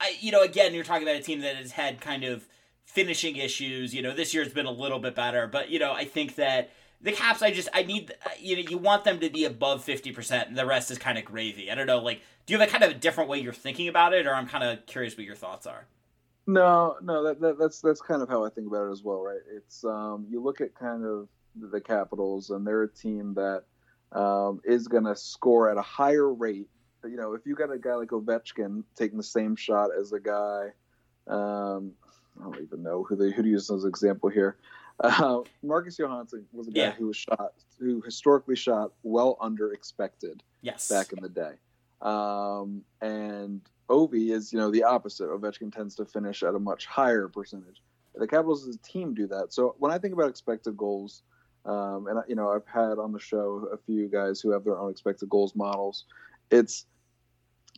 I, 0.01 0.17
you 0.21 0.33
know, 0.33 0.43
again, 0.43 0.75
you're 0.75 0.85
talking 0.85 1.03
about 1.03 1.17
a 1.17 1.23
team 1.23 1.41
that 1.41 1.57
has 1.57 1.73
had 1.73 2.01
kind 2.01 2.25
of 2.25 2.47
finishing 2.85 3.37
issues. 3.37 3.95
You 3.95 4.03
know, 4.03 4.15
this 4.15 4.35
year's 4.35 4.53
been 4.53 4.67
a 4.67 4.71
little 4.71 4.99
bit 4.99 5.15
better, 5.15 5.47
but 5.47 5.71
you 5.71 5.79
know, 5.79 5.93
I 5.93 6.05
think 6.05 6.37
that 6.37 6.71
the 7.05 7.13
Caps, 7.13 7.43
I 7.43 7.53
just, 7.53 7.69
I 7.73 7.85
need, 7.85 8.13
you 8.41 8.57
know, 8.57 8.69
you 8.69 8.79
want 8.79 9.05
them 9.05 9.21
to 9.21 9.31
be 9.31 9.45
above 9.45 9.85
fifty 9.85 10.11
percent, 10.11 10.49
and 10.49 10.59
the 10.59 10.67
rest 10.67 10.91
is 10.91 10.99
kind 10.99 11.19
of 11.19 11.25
gravy. 11.25 11.71
I 11.71 11.77
don't 11.77 11.87
know, 11.87 11.99
like, 11.99 12.23
do 12.47 12.53
you 12.53 12.59
have 12.59 12.69
a 12.69 12.71
kind 12.73 12.83
of 12.83 12.91
a 12.91 12.95
different 12.95 13.31
way 13.31 13.39
you're 13.39 13.53
thinking 13.53 13.89
about 13.89 14.13
it, 14.13 14.27
or 14.27 14.35
I'm 14.35 14.49
kind 14.49 14.65
of 14.65 14.85
curious 14.87 15.17
what 15.17 15.25
your 15.25 15.37
thoughts 15.37 15.67
are. 15.67 15.87
No, 16.47 16.97
no, 17.03 17.23
that, 17.25 17.41
that, 17.41 17.59
that's 17.59 17.81
that's 17.81 18.01
kind 18.01 18.21
of 18.21 18.29
how 18.29 18.45
I 18.45 18.51
think 18.51 18.67
about 18.67 18.89
it 18.89 18.93
as 18.93 19.03
well, 19.03 19.23
right? 19.23 19.41
It's 19.57 19.85
um, 19.85 20.27
you 20.29 20.43
look 20.43 20.61
at 20.61 20.75
kind 20.75 21.05
of 21.05 21.29
the 21.55 21.81
Capitals, 21.81 22.51
and 22.51 22.67
they're 22.67 22.83
a 22.83 22.89
team 22.89 23.35
that 23.35 23.63
um, 24.19 24.61
is 24.65 24.89
going 24.89 25.05
to 25.05 25.17
score 25.17 25.71
at 25.71 25.77
a 25.77 25.83
higher 25.83 26.33
rate. 26.33 26.69
You 27.05 27.17
know, 27.17 27.35
if 27.35 27.47
you 27.47 27.55
got 27.55 27.71
a 27.71 27.79
guy 27.79 27.95
like 27.95 28.09
Ovechkin 28.09 28.83
taking 28.97 29.19
the 29.19 29.23
same 29.23 29.57
shot 29.57 29.91
as 29.99 30.13
a 30.13 30.21
guy, 30.21 30.73
um, 31.29 31.93
I 32.41 32.45
don't 32.45 32.63
even 32.63 32.83
know 32.83 33.05
who 33.05 33.17
they 33.17 33.31
who 33.31 33.43
to 33.43 33.49
use 33.49 33.71
as 33.71 33.85
an 33.85 33.89
example 33.89 34.29
here. 34.29 34.57
Uh, 35.01 35.41
Marcus 35.63 35.99
Johansson 35.99 36.47
was 36.53 36.69
a 36.69 36.71
guy 36.71 36.83
yeah. 36.83 36.91
who 36.93 37.09
was 37.09 37.17
shot, 37.17 37.53
who 37.79 38.01
historically 38.03 38.57
shot 38.57 38.93
well 39.03 39.37
under 39.41 39.73
expected. 39.73 40.43
Yes. 40.63 40.89
Back 40.89 41.13
in 41.13 41.23
the 41.23 41.29
day, 41.29 41.53
um, 42.01 42.83
and 43.01 43.61
Ovi 43.89 44.31
is 44.31 44.53
you 44.53 44.59
know 44.59 44.71
the 44.71 44.85
opposite. 44.85 45.29
Ovechkin 45.29 45.75
tends 45.75 45.97
to 45.97 46.05
finish 46.05 46.43
at 46.43 46.55
a 46.55 46.59
much 46.59 46.87
higher 46.87 47.29
percentage. 47.29 47.83
The 48.15 48.29
Capitals 48.29 48.69
as 48.69 48.77
a 48.77 48.79
team 48.79 49.13
do 49.15 49.27
that. 49.27 49.53
So 49.53 49.75
when 49.79 49.91
I 49.91 49.99
think 49.99 50.15
about 50.15 50.29
expected 50.29 50.77
goals, 50.77 51.23
um, 51.67 52.07
and 52.09 52.23
you 52.29 52.35
know, 52.35 52.51
I've 52.51 52.67
had 52.67 52.99
on 52.99 53.13
the 53.13 53.19
show 53.19 53.69
a 53.73 53.77
few 53.77 54.09
guys 54.09 54.41
who 54.41 54.51
have 54.51 54.65
their 54.65 54.79
own 54.79 54.91
expected 54.91 55.29
goals 55.29 55.55
models. 55.55 56.05
It's, 56.51 56.87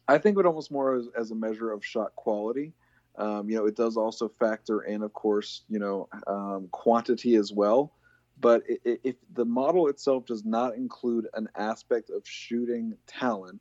I 0.09 0.19
think, 0.19 0.39
it 0.39 0.47
almost 0.47 0.71
more 0.71 0.97
as, 0.97 1.07
as 1.17 1.31
a 1.31 1.35
measure 1.35 1.71
of 1.73 1.85
shot 1.85 2.15
quality. 2.17 2.73
Um, 3.19 3.49
you 3.49 3.57
know, 3.57 3.67
it 3.67 3.77
does 3.77 3.97
also 3.97 4.29
factor 4.29 4.83
in, 4.83 5.03
of 5.03 5.13
course, 5.13 5.63
you 5.69 5.79
know, 5.79 6.09
um, 6.27 6.69
quantity 6.71 7.37
as 7.37 7.53
well. 7.53 7.93
But 8.39 8.65
if 8.85 9.17
the 9.33 9.47
model 9.47 9.89
itself 9.89 10.27
does 10.27 10.45
not 10.45 10.75
include 10.75 11.27
an 11.33 11.49
aspect 11.57 12.11
of 12.11 12.23
shooting 12.27 12.97
talent 13.07 13.61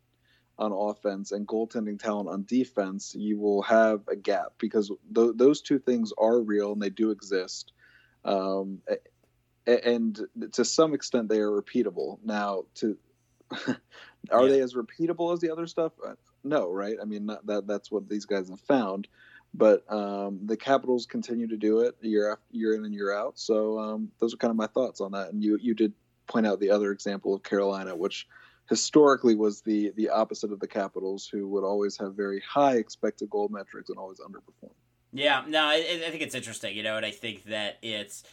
on 0.58 0.72
offense 0.74 1.32
and 1.32 1.48
goaltending 1.48 2.00
talent 2.00 2.30
on 2.30 2.44
defense, 2.46 3.16
you 3.18 3.40
will 3.40 3.62
have 3.62 4.02
a 4.10 4.16
gap 4.16 4.54
because 4.58 4.92
th- 5.14 5.32
those 5.36 5.62
two 5.62 5.80
things 5.80 6.12
are 6.18 6.40
real 6.40 6.74
and 6.74 6.82
they 6.82 6.90
do 6.90 7.12
exist. 7.12 7.72
Um, 8.26 8.82
and 9.66 10.20
to 10.54 10.66
some 10.66 10.94
extent 10.94 11.30
they 11.30 11.40
are 11.40 11.50
repeatable. 11.50 12.20
Now, 12.24 12.64
to 12.76 12.98
are 13.52 14.44
yeah. 14.44 14.48
they 14.48 14.62
as 14.62 14.74
repeatable 14.74 15.34
as 15.34 15.40
the 15.40 15.52
other 15.52 15.68
stuff? 15.68 15.94
Uh, 16.06 16.16
no, 16.44 16.70
right? 16.72 16.98
I 17.02 17.06
mean, 17.06 17.28
not, 17.28 17.46
that 17.48 17.68
that's 17.68 17.92
what 17.92 18.10
these 18.10 18.26
guys 18.26 18.50
have 18.50 18.62
found. 18.62 19.08
But 19.58 19.90
um, 19.92 20.40
the 20.44 20.58
Capitals 20.58 21.06
continue 21.06 21.48
to 21.48 21.58
do 21.58 21.80
it 21.80 21.96
year 22.02 22.32
after 22.32 22.44
year 22.52 22.76
in 22.76 22.84
and 22.84 22.94
year 22.94 23.14
out. 23.14 23.40
So 23.40 23.80
um, 23.80 24.12
those 24.20 24.34
are 24.34 24.38
kind 24.38 24.52
of 24.52 24.58
my 24.58 24.68
thoughts 24.68 25.02
on 25.02 25.12
that. 25.14 25.32
And 25.32 25.44
you 25.44 25.58
you 25.62 25.74
did 25.74 25.94
point 26.28 26.46
out 26.46 26.60
the 26.60 26.72
other 26.72 26.92
example 26.92 27.34
of 27.34 27.44
Carolina, 27.44 27.96
which 27.96 28.28
historically 28.70 29.36
was 29.36 29.62
the 29.62 29.92
the 29.96 30.10
opposite 30.10 30.52
of 30.52 30.60
the 30.60 30.68
Capitals, 30.68 31.28
who 31.32 31.48
would 31.48 31.64
always 31.64 31.98
have 31.98 32.16
very 32.16 32.42
high 32.42 32.76
expected 32.76 33.30
goal 33.30 33.48
metrics 33.50 33.90
and 33.90 33.98
always 33.98 34.20
underperform. 34.20 34.74
Yeah, 35.14 35.44
no, 35.48 35.64
I, 35.64 35.76
I 35.76 36.10
think 36.10 36.22
it's 36.22 36.36
interesting, 36.36 36.76
you 36.76 36.84
know, 36.84 36.98
and 36.98 37.06
I 37.06 37.12
think 37.12 37.46
that 37.46 37.78
it's 37.82 38.24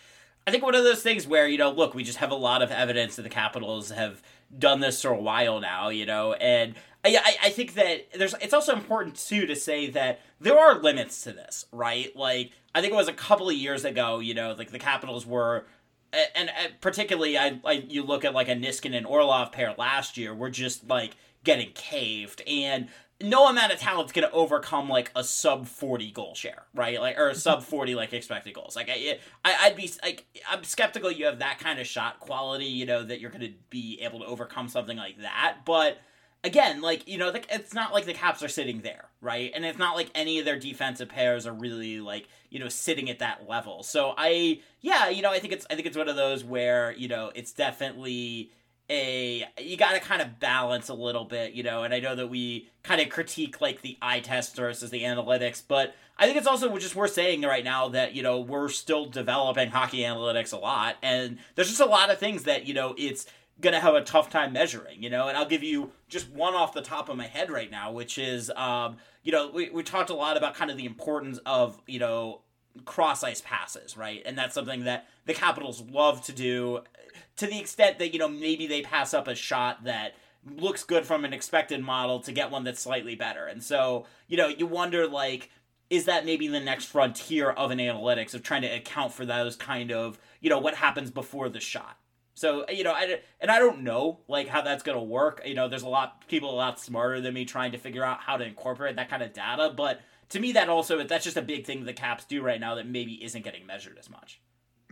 I 0.47 0.51
think 0.51 0.63
one 0.63 0.75
of 0.75 0.85
those 0.85 1.03
things 1.03 1.27
where, 1.27 1.47
you 1.47 1.59
know, 1.59 1.71
look, 1.71 1.95
we 1.95 2.03
just 2.03 2.19
have 2.19 2.31
a 2.31 2.37
lot 2.37 2.63
of 2.63 2.71
evidence 2.71 3.17
that 3.17 3.23
the 3.23 3.29
Capitals 3.29 3.91
have 3.91 4.23
done 4.57 4.81
this 4.81 5.01
for 5.01 5.11
a 5.11 5.21
while 5.21 5.61
now, 5.61 5.89
you 5.89 6.05
know, 6.05 6.33
and 6.35 6.75
I, 7.05 7.37
I 7.43 7.51
think 7.51 7.75
that 7.75 8.13
there's 8.13 8.35
it's 8.41 8.55
also 8.55 8.73
important 8.73 9.17
too 9.17 9.47
to 9.47 9.57
say 9.57 9.91
that 9.91 10.21
there 10.41 10.59
are 10.59 10.81
limits 10.81 11.23
to 11.23 11.33
this, 11.33 11.67
right? 11.73 12.15
Like 12.15 12.53
I 12.75 12.81
think 12.81 12.93
it 12.93 12.97
was 12.97 13.09
a 13.09 13.13
couple 13.13 13.49
of 13.49 13.57
years 13.57 13.85
ago, 13.85 14.21
you 14.21 14.35
know, 14.35 14.55
like 14.57 14.71
the 14.71 14.79
Capitals 14.79 15.27
were 15.27 15.67
and, 16.13 16.51
and 16.51 16.81
particularly 16.81 17.39
I, 17.39 17.61
I 17.65 17.73
you 17.73 18.03
look 18.05 18.25
at 18.25 18.35
like 18.35 18.49
a 18.49 18.55
Niskanen 18.55 18.97
and 18.97 19.07
Orlov 19.07 19.53
pair 19.53 19.75
last 19.77 20.17
year, 20.17 20.35
were 20.35 20.51
just 20.51 20.89
like 20.89 21.17
getting 21.45 21.73
caved 21.73 22.43
and 22.47 22.89
no 23.23 23.49
amount 23.49 23.73
of 23.73 23.79
talent's 23.79 24.13
going 24.13 24.29
to 24.29 24.35
overcome 24.35 24.89
like 24.89 25.11
a 25.17 25.25
sub 25.25 25.67
40 25.67 26.11
goal 26.13 26.35
share, 26.35 26.65
right? 26.75 27.01
Like 27.01 27.19
or 27.19 27.29
a 27.29 27.35
sub. 27.35 27.63
40 27.73 27.95
like 27.95 28.13
expected 28.13 28.55
goals. 28.55 28.77
Like 28.77 28.91
I, 28.91 29.19
I 29.45 29.69
would 29.69 29.77
be 29.77 29.91
like 30.03 30.27
I'm 30.51 30.65
skeptical 30.65 31.11
you 31.11 31.27
have 31.27 31.39
that 31.39 31.59
kind 31.59 31.79
of 31.79 31.87
shot 31.87 32.21
quality, 32.21 32.67
you 32.67 32.87
know, 32.87 33.03
that 33.03 33.21
you're 33.21 33.31
going 33.31 33.43
to 33.43 33.53
be 33.71 33.99
able 34.03 34.21
to 34.21 34.27
overcome 34.27 34.69
something 34.69 34.97
like 34.97 35.21
that. 35.21 35.59
But 35.65 35.99
again, 36.45 36.81
like, 36.81 37.09
you 37.09 37.19
know, 37.19 37.31
the, 37.31 37.43
it's 37.55 37.73
not 37.73 37.93
like 37.93 38.05
the 38.05 38.15
Caps 38.15 38.43
are 38.43 38.49
sitting 38.49 38.81
there, 38.81 39.07
right? 39.21 39.53
And 39.55 39.65
it's 39.65 39.79
not 39.79 39.97
like 39.97 40.11
any 40.15 40.39
of 40.39 40.45
their 40.45 40.59
defensive 40.59 41.09
pairs 41.09 41.47
are 41.47 41.53
really 41.53 42.01
like, 42.01 42.29
you 42.51 42.59
know, 42.59 42.69
sitting 42.69 43.09
at 43.09 43.21
that 43.21 43.49
level. 43.49 43.83
So 43.83 44.15
I 44.17 44.61
yeah, 44.81 45.09
you 45.09 45.23
know, 45.23 45.31
I 45.31 45.39
think 45.39 45.53
it's 45.53 45.67
I 45.71 45.75
think 45.75 45.87
it's 45.87 45.97
one 45.97 46.09
of 46.09 46.17
those 46.17 46.45
where, 46.45 46.93
you 46.93 47.09
know, 47.09 47.31
it's 47.35 47.53
definitely 47.53 48.51
a 48.90 49.45
you 49.59 49.77
got 49.77 49.92
to 49.92 50.01
kind 50.01 50.23
of 50.23 50.38
balance 50.38 50.88
a 50.88 50.95
little 50.95 51.25
bit, 51.25 51.53
you 51.53 51.62
know. 51.62 51.85
And 51.85 51.95
I 51.95 52.01
know 52.01 52.14
that 52.14 52.29
we 52.29 52.71
kind 52.83 53.01
of 53.01 53.09
critique 53.09 53.61
like 53.61 53.83
the 53.83 53.99
eye 54.03 54.21
test 54.21 54.57
versus 54.57 54.90
the 54.90 55.03
analytics, 55.03 55.62
but 55.66 55.95
I 56.18 56.27
think 56.27 56.37
it's 56.37 56.47
also 56.47 56.77
just 56.79 56.95
worth 56.95 57.12
saying 57.12 57.42
right 57.42 57.64
now 57.64 57.88
that 57.90 58.14
you 58.14 58.23
know 58.23 58.40
we're 58.40 58.68
still 58.68 59.07
developing 59.07 59.71
hockey 59.71 60.01
analytics 60.01 60.53
a 60.53 60.59
lot, 60.59 60.97
and 61.03 61.38
there's 61.55 61.68
just 61.68 61.81
a 61.81 61.87
lot 61.87 62.11
of 62.11 62.18
things 62.18 62.45
that 62.45 62.66
you 62.66 62.75
know 62.75 62.95
it's 62.99 63.27
gonna 63.61 63.81
have 63.81 63.95
a 63.95 64.03
tough 64.03 64.29
time 64.31 64.53
measuring, 64.53 65.03
you 65.03 65.11
know. 65.11 65.29
And 65.29 65.37
I'll 65.37 65.49
give 65.49 65.62
you 65.62 65.92
just 66.09 66.31
one 66.31 66.55
off 66.55 66.75
the 66.75 66.83
top 66.83 67.09
of 67.09 67.16
my 67.16 67.27
head 67.27 67.51
right 67.51 67.71
now, 67.71 67.92
which 67.92 68.18
is, 68.18 68.51
um, 68.51 68.97
you 69.23 69.33
know, 69.33 69.51
we 69.51 69.71
we 69.71 69.83
talked 69.83 70.11
a 70.11 70.14
lot 70.14 70.37
about 70.37 70.55
kind 70.55 70.71
of 70.71 70.77
the 70.77 70.85
importance 70.85 71.38
of 71.47 71.81
you 71.87 71.99
know 71.99 72.42
cross 72.85 73.23
ice 73.23 73.42
passes, 73.45 73.97
right? 73.97 74.23
And 74.25 74.37
that's 74.37 74.55
something 74.55 74.85
that 74.85 75.07
the 75.27 75.35
Capitals 75.35 75.83
love 75.83 76.23
to 76.25 76.33
do, 76.33 76.81
to 77.37 77.47
the 77.47 77.59
extent 77.59 77.99
that 77.99 78.12
you 78.12 78.18
know 78.18 78.29
maybe 78.29 78.66
they 78.66 78.83
pass 78.83 79.14
up 79.14 79.29
a 79.29 79.35
shot 79.35 79.85
that 79.85 80.14
looks 80.57 80.85
good 80.85 81.07
from 81.07 81.25
an 81.25 81.33
expected 81.33 81.83
model 81.83 82.21
to 82.21 82.33
get 82.33 82.51
one 82.51 82.64
that's 82.64 82.81
slightly 82.81 83.14
better. 83.14 83.47
And 83.47 83.62
so, 83.62 84.07
you 84.27 84.37
know, 84.37 84.49
you 84.49 84.66
wonder 84.66 85.07
like 85.07 85.51
is 85.90 86.07
that 86.07 86.25
maybe 86.25 86.49
the 86.49 86.61
next 86.61 86.87
frontier 86.87 87.51
of 87.51 87.71
an 87.71 87.79
analytics 87.79 88.33
of 88.33 88.42
trying 88.42 88.62
to 88.62 88.68
account 88.68 89.12
for 89.12 89.27
those 89.27 89.57
kind 89.57 89.92
of, 89.92 90.18
you 90.40 90.49
know, 90.49 90.59
what 90.59 90.75
happens 90.75 91.11
before 91.11 91.51
the 91.51 91.61
shot. 91.61 91.99
So, 92.35 92.64
you 92.71 92.83
know, 92.83 92.92
I, 92.92 93.21
and 93.40 93.51
I 93.51 93.59
don't 93.59 93.83
know 93.83 94.21
like 94.27 94.49
how 94.49 94.62
that's 94.62 94.83
going 94.83 94.97
to 94.97 95.05
work. 95.05 95.42
You 95.45 95.55
know, 95.55 95.68
there's 95.68 95.83
a 95.83 95.88
lot 95.88 96.27
people 96.29 96.51
a 96.51 96.57
lot 96.57 96.81
smarter 96.81 97.21
than 97.21 97.35
me 97.35 97.45
trying 97.45 97.73
to 97.73 97.79
figure 97.79 98.05
out 98.05 98.21
how 98.21 98.38
to 98.38 98.45
incorporate 98.45 98.97
that 98.97 99.11
kind 99.11 99.23
of 99.23 99.35
data, 99.35 99.73
but 99.77 100.01
to 100.31 100.40
me 100.40 100.53
that 100.53 100.71
also 100.71 101.03
that's 101.05 101.25
just 101.25 101.37
a 101.37 101.42
big 101.42 101.66
thing 101.66 101.85
the 101.85 101.92
caps 101.92 102.25
do 102.25 102.40
right 102.40 102.59
now 102.59 102.75
that 102.77 102.88
maybe 102.88 103.23
isn't 103.23 103.45
getting 103.45 103.66
measured 103.66 103.99
as 103.99 104.09
much. 104.09 104.40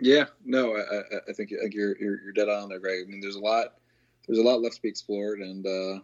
Yeah, 0.01 0.27
no, 0.45 0.77
I, 0.77 1.19
I 1.29 1.33
think 1.33 1.51
you're, 1.51 1.97
you're 1.99 2.23
you're 2.23 2.33
dead 2.33 2.49
on 2.49 2.69
there, 2.69 2.79
Greg. 2.79 3.05
I 3.07 3.11
mean, 3.11 3.21
there's 3.21 3.37
a 3.37 3.41
lot 3.41 3.75
there's 4.27 4.39
a 4.39 4.43
lot 4.43 4.63
left 4.63 4.77
to 4.77 4.83
be 4.83 4.89
explored, 4.89 5.41
and 5.41 5.67
uh, 5.67 6.01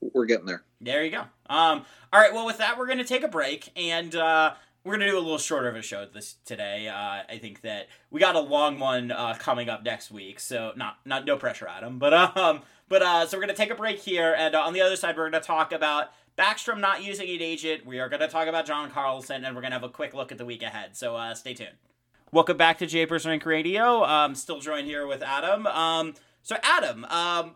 we're 0.00 0.24
getting 0.24 0.46
there. 0.46 0.64
There 0.80 1.04
you 1.04 1.10
go. 1.10 1.20
Um, 1.48 1.84
all 2.12 2.20
right. 2.20 2.32
Well, 2.32 2.46
with 2.46 2.58
that, 2.58 2.78
we're 2.78 2.86
going 2.86 2.98
to 2.98 3.04
take 3.04 3.22
a 3.22 3.28
break, 3.28 3.70
and 3.76 4.14
uh, 4.14 4.54
we're 4.84 4.92
going 4.96 5.06
to 5.06 5.10
do 5.10 5.18
a 5.18 5.20
little 5.20 5.38
shorter 5.38 5.68
of 5.68 5.76
a 5.76 5.82
show 5.82 6.06
this 6.06 6.36
today. 6.44 6.88
Uh, 6.88 7.22
I 7.32 7.38
think 7.40 7.62
that 7.62 7.88
we 8.10 8.20
got 8.20 8.34
a 8.34 8.40
long 8.40 8.78
one 8.78 9.10
uh, 9.10 9.36
coming 9.38 9.68
up 9.68 9.84
next 9.84 10.10
week, 10.10 10.40
so 10.40 10.72
not 10.76 10.98
not 11.04 11.24
no 11.24 11.36
pressure, 11.36 11.68
Adam. 11.68 11.98
But 11.98 12.14
um, 12.36 12.62
but 12.88 13.02
uh, 13.02 13.26
so 13.26 13.36
we're 13.36 13.44
going 13.44 13.54
to 13.54 13.60
take 13.60 13.70
a 13.70 13.76
break 13.76 13.98
here, 13.98 14.34
and 14.36 14.54
uh, 14.54 14.60
on 14.60 14.72
the 14.72 14.80
other 14.80 14.96
side, 14.96 15.16
we're 15.16 15.28
going 15.30 15.42
to 15.42 15.46
talk 15.46 15.72
about 15.72 16.12
Backstrom 16.38 16.80
not 16.80 17.02
using 17.02 17.28
an 17.28 17.42
agent. 17.42 17.84
We 17.86 17.98
are 17.98 18.08
going 18.08 18.20
to 18.20 18.28
talk 18.28 18.48
about 18.48 18.66
John 18.66 18.90
Carlson, 18.90 19.44
and 19.44 19.54
we're 19.54 19.62
going 19.62 19.72
to 19.72 19.78
have 19.78 19.84
a 19.84 19.88
quick 19.88 20.14
look 20.14 20.30
at 20.30 20.38
the 20.38 20.44
week 20.44 20.62
ahead. 20.62 20.96
So 20.96 21.16
uh, 21.16 21.34
stay 21.34 21.54
tuned. 21.54 21.76
Welcome 22.32 22.56
back 22.56 22.78
to 22.78 22.86
Japers 22.86 23.24
Rink 23.24 23.46
Radio. 23.46 24.02
I'm 24.02 24.34
still 24.34 24.58
joined 24.58 24.88
here 24.88 25.06
with 25.06 25.22
Adam. 25.22 25.64
Um, 25.64 26.14
so 26.42 26.56
Adam, 26.60 27.04
um, 27.04 27.52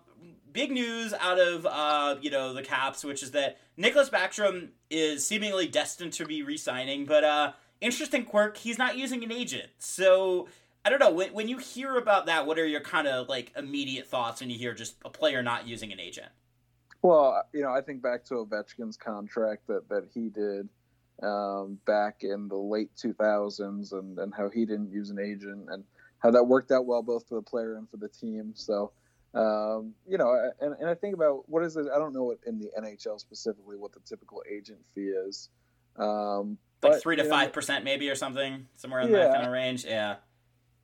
big 0.53 0.71
news 0.71 1.13
out 1.13 1.41
of 1.41 1.67
uh, 1.67 2.15
you 2.23 2.31
know 2.31 2.55
the 2.55 2.63
Caps, 2.63 3.03
which 3.03 3.21
is 3.25 3.33
that 3.33 3.59
Nicklas 3.77 4.11
Backstrom 4.11 4.69
is 4.89 5.27
seemingly 5.27 5.67
destined 5.67 6.13
to 6.15 6.25
be 6.25 6.45
re-signing, 6.45 7.05
but 7.05 7.25
uh, 7.25 7.53
interesting 7.81 8.25
quirk, 8.25 8.59
he's 8.59 8.79
not 8.79 8.97
using 8.97 9.25
an 9.25 9.33
agent. 9.33 9.71
So 9.79 10.47
I 10.85 10.91
don't 10.91 11.01
know 11.01 11.11
when 11.11 11.33
when 11.33 11.49
you 11.49 11.59
hear 11.59 11.97
about 11.97 12.27
that, 12.27 12.47
what 12.47 12.57
are 12.57 12.67
your 12.67 12.81
kind 12.81 13.09
of 13.09 13.29
like 13.29 13.53
immediate 13.57 14.07
thoughts 14.07 14.41
when 14.41 14.51
you 14.51 14.59
hear 14.59 14.73
just 14.73 14.95
a 15.05 15.11
player 15.11 15.43
not 15.43 15.67
using 15.67 15.93
an 15.93 15.99
agent? 15.99 16.29
Well, 17.03 17.43
you 17.53 17.63
know, 17.63 17.73
I 17.73 17.81
think 17.81 18.03
back 18.03 18.25
to 18.27 18.35
Ovechkin's 18.35 18.97
contract 18.97 19.67
that 19.67 19.89
that 19.89 20.05
he 20.15 20.29
did 20.29 20.69
um, 21.23 21.79
back 21.87 22.19
in 22.23 22.49
the 22.49 22.57
late 22.57 22.91
2000s, 22.97 23.93
and 23.93 24.19
and 24.19 24.33
how 24.35 24.49
he 24.49 24.65
didn't 24.65 24.91
use 24.91 25.11
an 25.11 25.19
agent 25.19 25.69
and 25.71 25.85
how 26.19 26.31
that 26.31 26.45
worked 26.45 26.71
out 26.71 26.87
well 26.87 27.03
both 27.03 27.27
for 27.29 27.35
the 27.37 27.43
player 27.43 27.77
and 27.77 27.89
for 27.89 27.97
the 27.97 28.09
team. 28.09 28.53
So, 28.55 28.93
um, 29.35 29.95
you 30.07 30.19
know, 30.19 30.51
and, 30.61 30.75
and 30.79 30.89
I 30.89 30.95
think 30.95 31.15
about 31.15 31.49
what 31.49 31.65
is 31.65 31.77
it? 31.77 31.87
I 31.95 31.99
don't 31.99 32.13
know 32.13 32.25
what 32.25 32.39
in 32.47 32.59
the 32.59 32.71
NHL 32.79 33.19
specifically 33.19 33.77
what 33.77 33.93
the 33.93 34.01
typical 34.01 34.43
agent 34.51 34.81
fee 34.95 35.13
is. 35.27 35.49
Um, 35.97 36.59
like 36.83 36.93
but, 36.93 37.03
three 37.03 37.17
to 37.17 37.25
five 37.25 37.53
percent, 37.53 37.85
maybe, 37.85 38.09
or 38.09 38.15
something, 38.15 38.67
somewhere 38.77 39.01
in 39.01 39.11
yeah. 39.11 39.19
that 39.19 39.35
kind 39.35 39.47
of 39.47 39.53
range. 39.53 39.85
Yeah. 39.85 40.17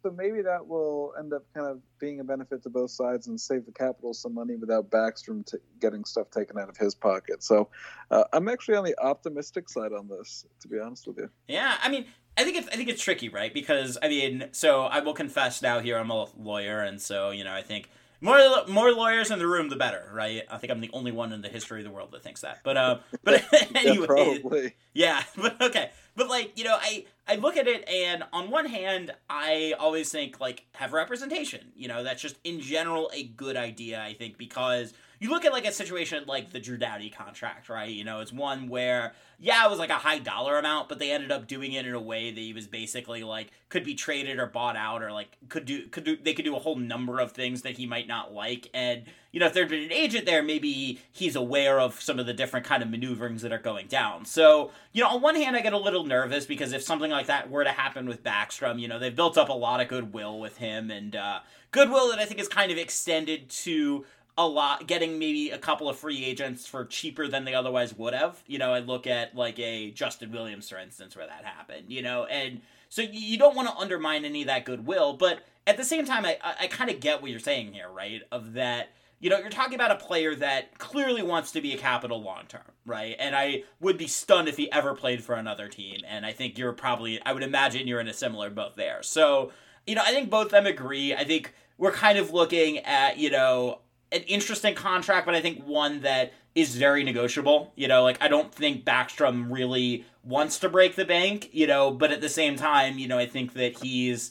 So 0.06 0.12
maybe 0.12 0.40
that 0.42 0.64
will 0.64 1.14
end 1.18 1.32
up 1.32 1.42
kind 1.52 1.66
of 1.66 1.80
being 1.98 2.20
a 2.20 2.24
benefit 2.24 2.62
to 2.62 2.70
both 2.70 2.92
sides 2.92 3.26
and 3.26 3.40
save 3.40 3.66
the 3.66 3.72
capital 3.72 4.14
some 4.14 4.34
money 4.34 4.54
without 4.54 4.88
Backstrom 4.88 5.44
t- 5.44 5.58
getting 5.80 6.04
stuff 6.04 6.30
taken 6.30 6.56
out 6.56 6.68
of 6.68 6.76
his 6.76 6.94
pocket. 6.94 7.42
So 7.42 7.70
uh, 8.12 8.22
I'm 8.32 8.48
actually 8.48 8.76
on 8.76 8.84
the 8.84 8.96
optimistic 9.00 9.68
side 9.68 9.92
on 9.92 10.06
this, 10.06 10.46
to 10.60 10.68
be 10.68 10.78
honest 10.78 11.08
with 11.08 11.18
you. 11.18 11.28
Yeah, 11.48 11.74
I 11.82 11.88
mean, 11.88 12.06
I 12.36 12.44
think 12.44 12.56
it's 12.56 12.68
I 12.68 12.76
think 12.76 12.88
it's 12.88 13.02
tricky, 13.02 13.28
right? 13.28 13.52
Because 13.52 13.98
I 14.00 14.06
mean, 14.06 14.44
so 14.52 14.82
I 14.82 15.00
will 15.00 15.12
confess 15.12 15.60
now 15.60 15.80
here 15.80 15.98
I'm 15.98 16.12
a 16.12 16.28
lawyer, 16.38 16.82
and 16.82 17.02
so 17.02 17.30
you 17.30 17.42
know 17.42 17.52
I 17.52 17.62
think 17.62 17.90
more 18.20 18.38
more 18.68 18.92
lawyers 18.92 19.30
in 19.32 19.40
the 19.40 19.46
room, 19.46 19.68
the 19.68 19.76
better, 19.76 20.08
right? 20.12 20.42
I 20.48 20.58
think 20.58 20.70
I'm 20.70 20.80
the 20.80 20.90
only 20.92 21.12
one 21.12 21.32
in 21.32 21.42
the 21.42 21.48
history 21.48 21.80
of 21.80 21.84
the 21.84 21.90
world 21.90 22.12
that 22.12 22.22
thinks 22.22 22.42
that. 22.42 22.60
But 22.62 22.76
uh, 22.76 22.98
but 23.24 23.44
anyway, 23.74 24.06
yeah, 24.54 24.68
yeah, 24.94 25.22
but 25.36 25.60
okay, 25.60 25.90
but 26.16 26.28
like 26.28 26.58
you 26.58 26.64
know, 26.64 26.76
I 26.80 27.04
I 27.28 27.36
look 27.36 27.56
at 27.56 27.68
it, 27.68 27.88
and 27.88 28.24
on 28.32 28.50
one 28.50 28.66
hand, 28.66 29.12
I 29.28 29.74
always 29.78 30.10
think 30.10 30.40
like 30.40 30.66
have 30.74 30.92
representation. 30.92 31.72
You 31.76 31.88
know, 31.88 32.02
that's 32.02 32.22
just 32.22 32.36
in 32.42 32.60
general 32.60 33.10
a 33.14 33.24
good 33.24 33.56
idea. 33.56 34.02
I 34.02 34.14
think 34.14 34.38
because 34.38 34.92
you 35.18 35.30
look 35.30 35.44
at 35.44 35.52
like 35.52 35.66
a 35.66 35.72
situation 35.72 36.24
like 36.26 36.52
the 36.52 36.60
Drew 36.60 36.76
Doughty 36.76 37.10
contract, 37.10 37.68
right? 37.68 37.90
You 37.90 38.04
know, 38.04 38.20
it's 38.20 38.32
one 38.32 38.68
where 38.68 39.12
yeah, 39.38 39.64
it 39.66 39.70
was 39.70 39.78
like 39.78 39.90
a 39.90 39.94
high 39.94 40.18
dollar 40.18 40.58
amount, 40.58 40.88
but 40.88 40.98
they 40.98 41.10
ended 41.12 41.30
up 41.30 41.46
doing 41.46 41.72
it 41.72 41.86
in 41.86 41.94
a 41.94 42.00
way 42.00 42.30
that 42.30 42.40
he 42.40 42.52
was 42.52 42.66
basically 42.66 43.22
like 43.22 43.50
could 43.68 43.84
be 43.84 43.94
traded 43.94 44.38
or 44.38 44.46
bought 44.46 44.76
out 44.76 45.02
or 45.02 45.12
like 45.12 45.36
could 45.48 45.64
do 45.64 45.86
could 45.88 46.04
do 46.04 46.16
they 46.16 46.32
could 46.32 46.44
do 46.44 46.56
a 46.56 46.60
whole 46.60 46.76
number 46.76 47.20
of 47.20 47.32
things 47.32 47.62
that 47.62 47.76
he 47.76 47.86
might 47.86 48.08
not 48.08 48.32
like. 48.32 48.70
And 48.72 49.04
you 49.36 49.40
know, 49.40 49.48
if 49.48 49.52
there'd 49.52 49.68
been 49.68 49.84
an 49.84 49.92
agent 49.92 50.24
there, 50.24 50.42
maybe 50.42 50.98
he's 51.12 51.36
aware 51.36 51.78
of 51.78 52.00
some 52.00 52.18
of 52.18 52.24
the 52.24 52.32
different 52.32 52.64
kind 52.64 52.82
of 52.82 52.88
maneuverings 52.88 53.42
that 53.42 53.52
are 53.52 53.58
going 53.58 53.86
down. 53.86 54.24
So, 54.24 54.70
you 54.94 55.02
know, 55.02 55.10
on 55.10 55.20
one 55.20 55.34
hand 55.34 55.54
I 55.54 55.60
get 55.60 55.74
a 55.74 55.78
little 55.78 56.04
nervous 56.04 56.46
because 56.46 56.72
if 56.72 56.82
something 56.82 57.10
like 57.10 57.26
that 57.26 57.50
were 57.50 57.62
to 57.62 57.70
happen 57.70 58.08
with 58.08 58.24
Backstrom, 58.24 58.80
you 58.80 58.88
know, 58.88 58.98
they've 58.98 59.14
built 59.14 59.36
up 59.36 59.50
a 59.50 59.52
lot 59.52 59.82
of 59.82 59.88
goodwill 59.88 60.40
with 60.40 60.56
him 60.56 60.90
and 60.90 61.14
uh 61.14 61.40
goodwill 61.70 62.08
that 62.08 62.18
I 62.18 62.24
think 62.24 62.40
is 62.40 62.48
kind 62.48 62.72
of 62.72 62.78
extended 62.78 63.50
to 63.50 64.06
a 64.38 64.48
lot, 64.48 64.86
getting 64.86 65.18
maybe 65.18 65.50
a 65.50 65.58
couple 65.58 65.90
of 65.90 65.98
free 65.98 66.24
agents 66.24 66.66
for 66.66 66.86
cheaper 66.86 67.28
than 67.28 67.44
they 67.44 67.52
otherwise 67.52 67.94
would 67.94 68.14
have. 68.14 68.42
You 68.46 68.56
know, 68.56 68.72
I 68.72 68.78
look 68.78 69.06
at 69.06 69.36
like 69.36 69.58
a 69.58 69.90
Justin 69.90 70.32
Williams, 70.32 70.70
for 70.70 70.78
instance, 70.78 71.14
where 71.14 71.26
that 71.26 71.44
happened. 71.44 71.92
You 71.92 72.00
know, 72.00 72.24
and 72.24 72.62
so 72.88 73.02
you 73.02 73.36
don't 73.36 73.54
want 73.54 73.68
to 73.68 73.76
undermine 73.76 74.24
any 74.24 74.40
of 74.40 74.46
that 74.46 74.64
goodwill, 74.64 75.12
but 75.12 75.40
at 75.66 75.76
the 75.76 75.84
same 75.84 76.06
time, 76.06 76.24
I 76.24 76.38
I 76.42 76.68
kind 76.68 76.88
of 76.88 77.00
get 77.00 77.20
what 77.20 77.30
you're 77.30 77.38
saying 77.38 77.74
here, 77.74 77.90
right? 77.90 78.22
Of 78.32 78.54
that. 78.54 78.88
You 79.18 79.30
know, 79.30 79.38
you're 79.38 79.48
talking 79.48 79.74
about 79.74 79.90
a 79.90 79.96
player 79.96 80.34
that 80.36 80.78
clearly 80.78 81.22
wants 81.22 81.52
to 81.52 81.60
be 81.60 81.72
a 81.72 81.78
capital 81.78 82.22
long 82.22 82.44
term, 82.48 82.60
right? 82.84 83.16
And 83.18 83.34
I 83.34 83.64
would 83.80 83.96
be 83.96 84.06
stunned 84.06 84.48
if 84.48 84.56
he 84.56 84.70
ever 84.70 84.94
played 84.94 85.24
for 85.24 85.34
another 85.34 85.68
team. 85.68 86.00
And 86.06 86.26
I 86.26 86.32
think 86.32 86.58
you're 86.58 86.72
probably, 86.72 87.20
I 87.24 87.32
would 87.32 87.42
imagine 87.42 87.86
you're 87.86 88.00
in 88.00 88.08
a 88.08 88.14
similar 88.14 88.50
boat 88.50 88.76
there. 88.76 89.02
So, 89.02 89.52
you 89.86 89.94
know, 89.94 90.02
I 90.04 90.10
think 90.10 90.28
both 90.28 90.50
them 90.50 90.66
agree. 90.66 91.14
I 91.14 91.24
think 91.24 91.54
we're 91.78 91.92
kind 91.92 92.18
of 92.18 92.32
looking 92.32 92.78
at, 92.80 93.16
you 93.16 93.30
know, 93.30 93.80
an 94.12 94.22
interesting 94.22 94.74
contract, 94.74 95.26
but 95.26 95.34
I 95.34 95.40
think 95.40 95.64
one 95.64 96.00
that 96.02 96.32
is 96.54 96.76
very 96.76 97.02
negotiable. 97.02 97.72
You 97.74 97.88
know, 97.88 98.02
like 98.02 98.18
I 98.20 98.28
don't 98.28 98.54
think 98.54 98.84
Backstrom 98.84 99.50
really 99.50 100.04
wants 100.24 100.58
to 100.58 100.68
break 100.68 100.94
the 100.94 101.04
bank, 101.04 101.50
you 101.52 101.66
know, 101.66 101.90
but 101.90 102.12
at 102.12 102.20
the 102.20 102.28
same 102.28 102.56
time, 102.56 102.98
you 102.98 103.08
know, 103.08 103.18
I 103.18 103.26
think 103.26 103.54
that 103.54 103.78
he's 103.78 104.30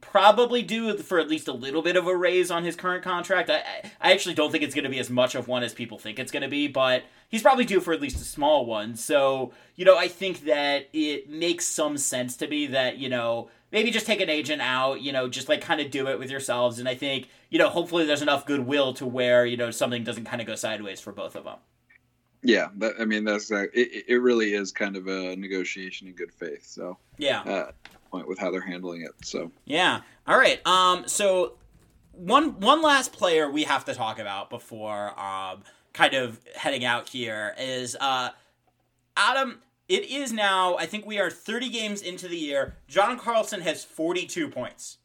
probably 0.00 0.62
due 0.62 0.96
for 0.98 1.18
at 1.18 1.28
least 1.28 1.48
a 1.48 1.52
little 1.52 1.82
bit 1.82 1.96
of 1.96 2.06
a 2.06 2.16
raise 2.16 2.50
on 2.50 2.64
his 2.64 2.76
current 2.76 3.02
contract. 3.02 3.50
I, 3.50 3.62
I 4.00 4.12
actually 4.12 4.34
don't 4.34 4.50
think 4.50 4.64
it's 4.64 4.74
going 4.74 4.84
to 4.84 4.90
be 4.90 4.98
as 4.98 5.10
much 5.10 5.34
of 5.34 5.48
one 5.48 5.62
as 5.62 5.74
people 5.74 5.98
think 5.98 6.18
it's 6.18 6.32
going 6.32 6.42
to 6.42 6.48
be, 6.48 6.68
but 6.68 7.04
he's 7.28 7.42
probably 7.42 7.64
due 7.64 7.80
for 7.80 7.92
at 7.92 8.00
least 8.00 8.20
a 8.20 8.24
small 8.24 8.66
one. 8.66 8.96
So, 8.96 9.52
you 9.74 9.84
know, 9.84 9.96
I 9.96 10.08
think 10.08 10.44
that 10.44 10.88
it 10.92 11.28
makes 11.28 11.66
some 11.66 11.98
sense 11.98 12.36
to 12.38 12.48
me 12.48 12.66
that, 12.68 12.98
you 12.98 13.08
know, 13.08 13.50
maybe 13.72 13.90
just 13.90 14.06
take 14.06 14.20
an 14.20 14.30
agent 14.30 14.62
out, 14.62 15.00
you 15.00 15.12
know, 15.12 15.28
just 15.28 15.48
like 15.48 15.60
kind 15.60 15.80
of 15.80 15.90
do 15.90 16.08
it 16.08 16.18
with 16.18 16.30
yourselves. 16.30 16.78
And 16.78 16.88
I 16.88 16.94
think, 16.94 17.28
you 17.50 17.58
know, 17.58 17.68
hopefully 17.68 18.06
there's 18.06 18.22
enough 18.22 18.46
goodwill 18.46 18.94
to 18.94 19.06
where, 19.06 19.44
you 19.46 19.56
know, 19.56 19.70
something 19.70 20.04
doesn't 20.04 20.24
kind 20.24 20.40
of 20.40 20.46
go 20.46 20.54
sideways 20.54 21.00
for 21.00 21.12
both 21.12 21.36
of 21.36 21.44
them. 21.44 21.58
Yeah, 22.42 22.68
that, 22.76 22.94
I 23.00 23.04
mean 23.04 23.24
that's 23.24 23.50
uh, 23.50 23.66
it. 23.72 24.04
It 24.06 24.16
really 24.18 24.54
is 24.54 24.70
kind 24.70 24.96
of 24.96 25.08
a 25.08 25.34
negotiation 25.34 26.06
in 26.06 26.14
good 26.14 26.32
faith. 26.32 26.64
So 26.64 26.96
yeah, 27.18 27.40
uh, 27.40 27.72
point 28.10 28.28
with 28.28 28.38
how 28.38 28.50
they're 28.50 28.60
handling 28.60 29.02
it. 29.02 29.12
So 29.24 29.50
yeah, 29.64 30.00
all 30.26 30.38
right. 30.38 30.64
Um, 30.66 31.06
so 31.06 31.54
one 32.12 32.60
one 32.60 32.82
last 32.82 33.12
player 33.12 33.50
we 33.50 33.64
have 33.64 33.84
to 33.84 33.94
talk 33.94 34.18
about 34.18 34.48
before 34.48 35.18
um 35.20 35.62
kind 35.92 36.14
of 36.14 36.40
heading 36.54 36.84
out 36.84 37.08
here 37.08 37.54
is 37.58 37.96
uh 38.00 38.30
Adam 39.16 39.60
it 39.88 40.10
is 40.10 40.32
now, 40.32 40.76
I 40.76 40.86
think 40.86 41.06
we 41.06 41.18
are 41.20 41.30
30 41.30 41.68
games 41.68 42.02
into 42.02 42.26
the 42.26 42.36
year. 42.36 42.74
John 42.88 43.18
Carlson 43.18 43.60
has 43.60 43.84
42 43.84 44.48
points. 44.48 44.98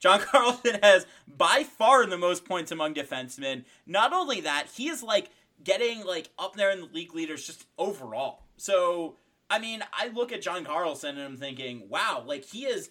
John 0.00 0.20
Carlson 0.32 0.78
has 0.82 1.06
by 1.28 1.62
far 1.62 2.06
the 2.06 2.18
most 2.18 2.44
points 2.44 2.72
among 2.72 2.94
defensemen. 2.94 3.64
Not 3.86 4.12
only 4.12 4.40
that, 4.40 4.66
he 4.74 4.88
is 4.88 5.02
like 5.02 5.30
getting 5.62 6.04
like 6.04 6.30
up 6.38 6.56
there 6.56 6.70
in 6.70 6.80
the 6.80 6.86
league 6.86 7.14
leaders 7.14 7.46
just 7.46 7.66
overall. 7.78 8.42
So, 8.56 9.16
I 9.50 9.58
mean, 9.58 9.82
I 9.92 10.08
look 10.08 10.32
at 10.32 10.42
John 10.42 10.64
Carlson 10.64 11.18
and 11.18 11.26
I'm 11.26 11.36
thinking, 11.36 11.88
wow, 11.88 12.22
like 12.24 12.44
he 12.44 12.66
is 12.66 12.88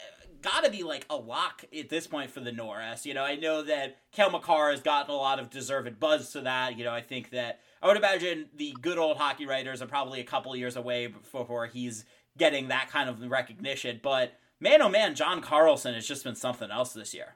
uh, 0.00 0.04
got 0.40 0.64
to 0.64 0.70
be 0.70 0.84
like 0.84 1.04
a 1.10 1.16
lock 1.16 1.64
at 1.76 1.88
this 1.88 2.06
point 2.06 2.30
for 2.30 2.38
the 2.38 2.52
Norris. 2.52 3.04
You 3.04 3.14
know, 3.14 3.24
I 3.24 3.34
know 3.34 3.62
that 3.62 3.98
Cale 4.12 4.30
Makar 4.30 4.70
has 4.70 4.80
gotten 4.80 5.12
a 5.12 5.16
lot 5.16 5.40
of 5.40 5.50
deserved 5.50 5.98
buzz 5.98 6.30
to 6.32 6.42
that. 6.42 6.78
You 6.78 6.84
know, 6.84 6.92
I 6.92 7.00
think 7.00 7.30
that 7.30 7.60
I 7.82 7.88
would 7.88 7.96
imagine 7.96 8.46
the 8.56 8.74
good 8.80 8.96
old 8.96 9.16
hockey 9.16 9.44
writers 9.44 9.82
are 9.82 9.86
probably 9.86 10.20
a 10.20 10.24
couple 10.24 10.54
years 10.54 10.76
away 10.76 11.08
before 11.08 11.66
he's 11.66 12.04
getting 12.36 12.68
that 12.68 12.88
kind 12.88 13.10
of 13.10 13.20
recognition. 13.28 13.98
But 14.00 14.34
man, 14.60 14.80
oh 14.80 14.88
man, 14.88 15.16
John 15.16 15.40
Carlson 15.40 15.94
has 15.94 16.06
just 16.06 16.22
been 16.22 16.36
something 16.36 16.70
else 16.70 16.92
this 16.92 17.12
year. 17.12 17.34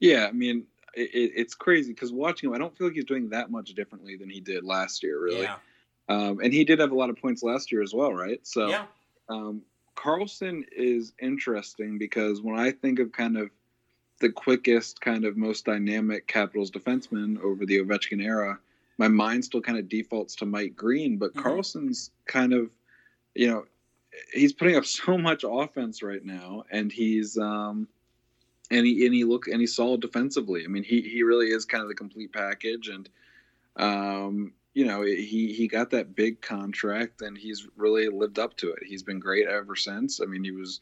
Yeah, 0.00 0.26
I 0.26 0.32
mean, 0.32 0.64
it, 0.94 1.10
it's 1.12 1.54
crazy 1.54 1.92
because 1.92 2.12
watching 2.12 2.48
him, 2.48 2.54
I 2.54 2.58
don't 2.58 2.76
feel 2.76 2.88
like 2.88 2.94
he's 2.94 3.04
doing 3.04 3.28
that 3.30 3.50
much 3.50 3.74
differently 3.74 4.16
than 4.16 4.30
he 4.30 4.40
did 4.40 4.64
last 4.64 5.02
year, 5.02 5.20
really. 5.20 5.42
Yeah. 5.42 5.56
Um, 6.08 6.40
and 6.40 6.52
he 6.52 6.64
did 6.64 6.78
have 6.78 6.90
a 6.92 6.96
lot 6.96 7.10
of 7.10 7.16
points 7.16 7.42
last 7.42 7.70
year 7.70 7.82
as 7.82 7.92
well, 7.94 8.14
right? 8.14 8.44
So, 8.46 8.68
Yeah. 8.70 8.86
um, 9.28 9.62
Carlson 9.94 10.64
is 10.72 11.12
interesting 11.20 11.98
because 11.98 12.40
when 12.40 12.58
I 12.58 12.70
think 12.70 12.98
of 12.98 13.12
kind 13.12 13.36
of 13.36 13.50
the 14.20 14.30
quickest, 14.30 15.00
kind 15.00 15.24
of 15.24 15.36
most 15.36 15.64
dynamic 15.64 16.26
Capitals 16.26 16.70
defenseman 16.70 17.40
over 17.42 17.66
the 17.66 17.78
Ovechkin 17.78 18.22
era, 18.22 18.58
my 18.98 19.08
mind 19.08 19.44
still 19.44 19.60
kind 19.60 19.78
of 19.78 19.88
defaults 19.88 20.34
to 20.36 20.46
Mike 20.46 20.76
Green. 20.76 21.18
But 21.18 21.34
Mhm. 21.34 21.42
Carlson's 21.42 22.10
kind 22.26 22.52
of, 22.52 22.70
you 23.34 23.48
know, 23.48 23.66
he's 24.32 24.52
putting 24.52 24.76
up 24.76 24.84
so 24.86 25.18
much 25.18 25.44
offense 25.46 26.02
right 26.02 26.24
now, 26.24 26.64
and 26.70 26.90
he's 26.92 27.38
um, 27.38 27.88
and 28.70 28.86
he 28.86 29.06
and 29.06 29.14
he 29.14 29.24
look 29.24 29.46
and 29.48 29.60
he's 29.60 29.74
solid 29.74 30.00
defensively. 30.00 30.64
I 30.64 30.68
mean, 30.68 30.82
he 30.84 31.00
he 31.02 31.22
really 31.22 31.48
is 31.48 31.64
kind 31.64 31.82
of 31.82 31.88
the 31.88 31.94
complete 31.94 32.32
package, 32.32 32.88
and 32.88 33.08
um, 33.76 34.54
you 34.74 34.84
know, 34.84 35.02
he 35.02 35.52
he 35.52 35.66
got 35.68 35.90
that 35.90 36.14
big 36.14 36.40
contract, 36.40 37.22
and 37.22 37.36
he's 37.36 37.66
really 37.76 38.08
lived 38.08 38.38
up 38.38 38.56
to 38.58 38.70
it. 38.70 38.84
He's 38.86 39.02
been 39.02 39.18
great 39.18 39.46
ever 39.48 39.74
since. 39.76 40.20
I 40.20 40.26
mean, 40.26 40.44
he 40.44 40.50
was 40.50 40.80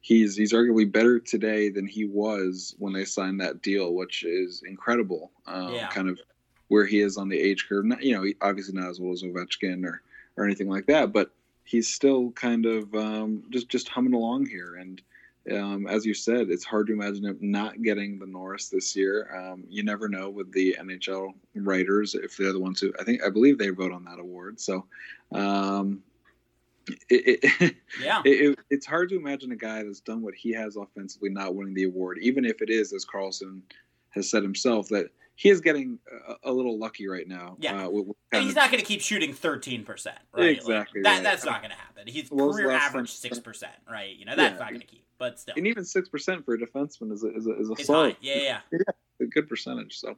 he's 0.00 0.36
he's 0.36 0.52
arguably 0.52 0.90
better 0.90 1.18
today 1.18 1.68
than 1.68 1.86
he 1.86 2.04
was 2.04 2.74
when 2.78 2.92
they 2.92 3.04
signed 3.04 3.40
that 3.40 3.62
deal, 3.62 3.94
which 3.94 4.24
is 4.24 4.62
incredible. 4.66 5.30
Um, 5.46 5.74
Yeah. 5.74 5.88
Kind 5.88 6.08
of 6.08 6.18
where 6.68 6.86
he 6.86 7.00
is 7.00 7.16
on 7.16 7.28
the 7.28 7.38
age 7.38 7.66
curve. 7.68 7.84
Not, 7.84 8.02
you 8.02 8.12
know, 8.12 8.24
he- 8.24 8.36
obviously 8.40 8.74
not 8.74 8.90
as 8.90 8.98
old 8.98 9.14
as 9.14 9.22
Ovechkin 9.22 9.84
or 9.84 10.02
or 10.36 10.44
anything 10.44 10.68
like 10.68 10.86
that, 10.86 11.12
but 11.12 11.30
he's 11.64 11.88
still 11.88 12.30
kind 12.32 12.66
of 12.66 12.94
um, 12.94 13.44
just 13.50 13.68
just 13.68 13.88
humming 13.88 14.14
along 14.14 14.46
here. 14.46 14.74
And 14.74 15.00
um, 15.52 15.86
as 15.86 16.04
you 16.04 16.14
said, 16.14 16.50
it's 16.50 16.64
hard 16.64 16.86
to 16.88 16.92
imagine 16.92 17.24
him 17.24 17.38
not 17.40 17.82
getting 17.82 18.18
the 18.18 18.26
Norris 18.26 18.68
this 18.68 18.96
year. 18.96 19.34
Um, 19.36 19.64
you 19.68 19.82
never 19.82 20.08
know 20.08 20.28
with 20.30 20.52
the 20.52 20.76
NHL 20.80 21.32
writers 21.54 22.14
if 22.14 22.36
they're 22.36 22.52
the 22.52 22.60
ones 22.60 22.80
who 22.80 22.92
I 23.00 23.04
think 23.04 23.22
I 23.22 23.30
believe 23.30 23.58
they 23.58 23.68
vote 23.70 23.92
on 23.92 24.04
that 24.04 24.18
award. 24.18 24.60
So. 24.60 24.86
Um, 25.32 26.02
it, 27.10 27.40
it, 27.60 27.74
Yeah. 28.00 28.22
it, 28.24 28.50
it, 28.50 28.58
it's 28.70 28.86
hard 28.86 29.08
to 29.08 29.16
imagine 29.16 29.50
a 29.52 29.56
guy 29.56 29.82
that's 29.82 30.00
done 30.00 30.22
what 30.22 30.34
he 30.34 30.52
has 30.52 30.76
offensively 30.76 31.30
not 31.30 31.54
winning 31.54 31.74
the 31.74 31.84
award, 31.84 32.18
even 32.20 32.44
if 32.44 32.62
it 32.62 32.70
is, 32.70 32.92
as 32.92 33.04
Carlson 33.04 33.62
has 34.10 34.30
said 34.30 34.42
himself, 34.44 34.88
that 34.90 35.06
he 35.34 35.48
is 35.48 35.60
getting 35.60 35.98
a, 36.28 36.50
a 36.50 36.52
little 36.52 36.78
lucky 36.78 37.08
right 37.08 37.26
now. 37.26 37.56
Yeah. 37.58 37.86
Uh, 37.86 37.90
with, 37.90 38.06
with 38.06 38.16
And 38.32 38.42
he's 38.44 38.52
of- 38.52 38.56
not 38.56 38.70
going 38.70 38.80
to 38.80 38.86
keep 38.86 39.00
shooting 39.00 39.34
13%, 39.34 39.84
right? 39.86 40.16
Like, 40.32 40.56
Exactly, 40.58 41.02
that, 41.02 41.14
right. 41.14 41.22
That's 41.24 41.44
not 41.44 41.60
going 41.60 41.72
to 41.72 41.76
happen. 41.76 42.06
He's 42.06 42.30
What 42.30 42.46
was 42.48 42.56
the 42.56 42.62
career 42.62 42.76
average 42.76 43.10
6%, 43.12 43.64
right? 43.90 44.14
You 44.16 44.24
know, 44.24 44.36
that's 44.36 44.52
Yeah. 44.52 44.58
not 44.58 44.68
going 44.68 44.80
to 44.80 44.86
keep, 44.86 45.04
but 45.18 45.40
still. 45.40 45.54
and 45.56 45.66
even 45.66 45.84
six 45.84 46.08
percent 46.08 46.44
for 46.44 46.54
a 46.54 46.58
defenseman 46.58 47.12
is 47.12 47.24
a, 47.24 47.34
is 47.34 47.46
a, 47.46 47.58
is 47.58 47.70
a 47.70 47.72
It's 47.72 47.86
solid, 47.86 48.14
fine. 48.14 48.16
Yeah, 48.20 48.60
yeah. 48.72 48.78
a 49.20 49.26
good 49.26 49.48
percentage. 49.48 49.98
So 49.98 50.16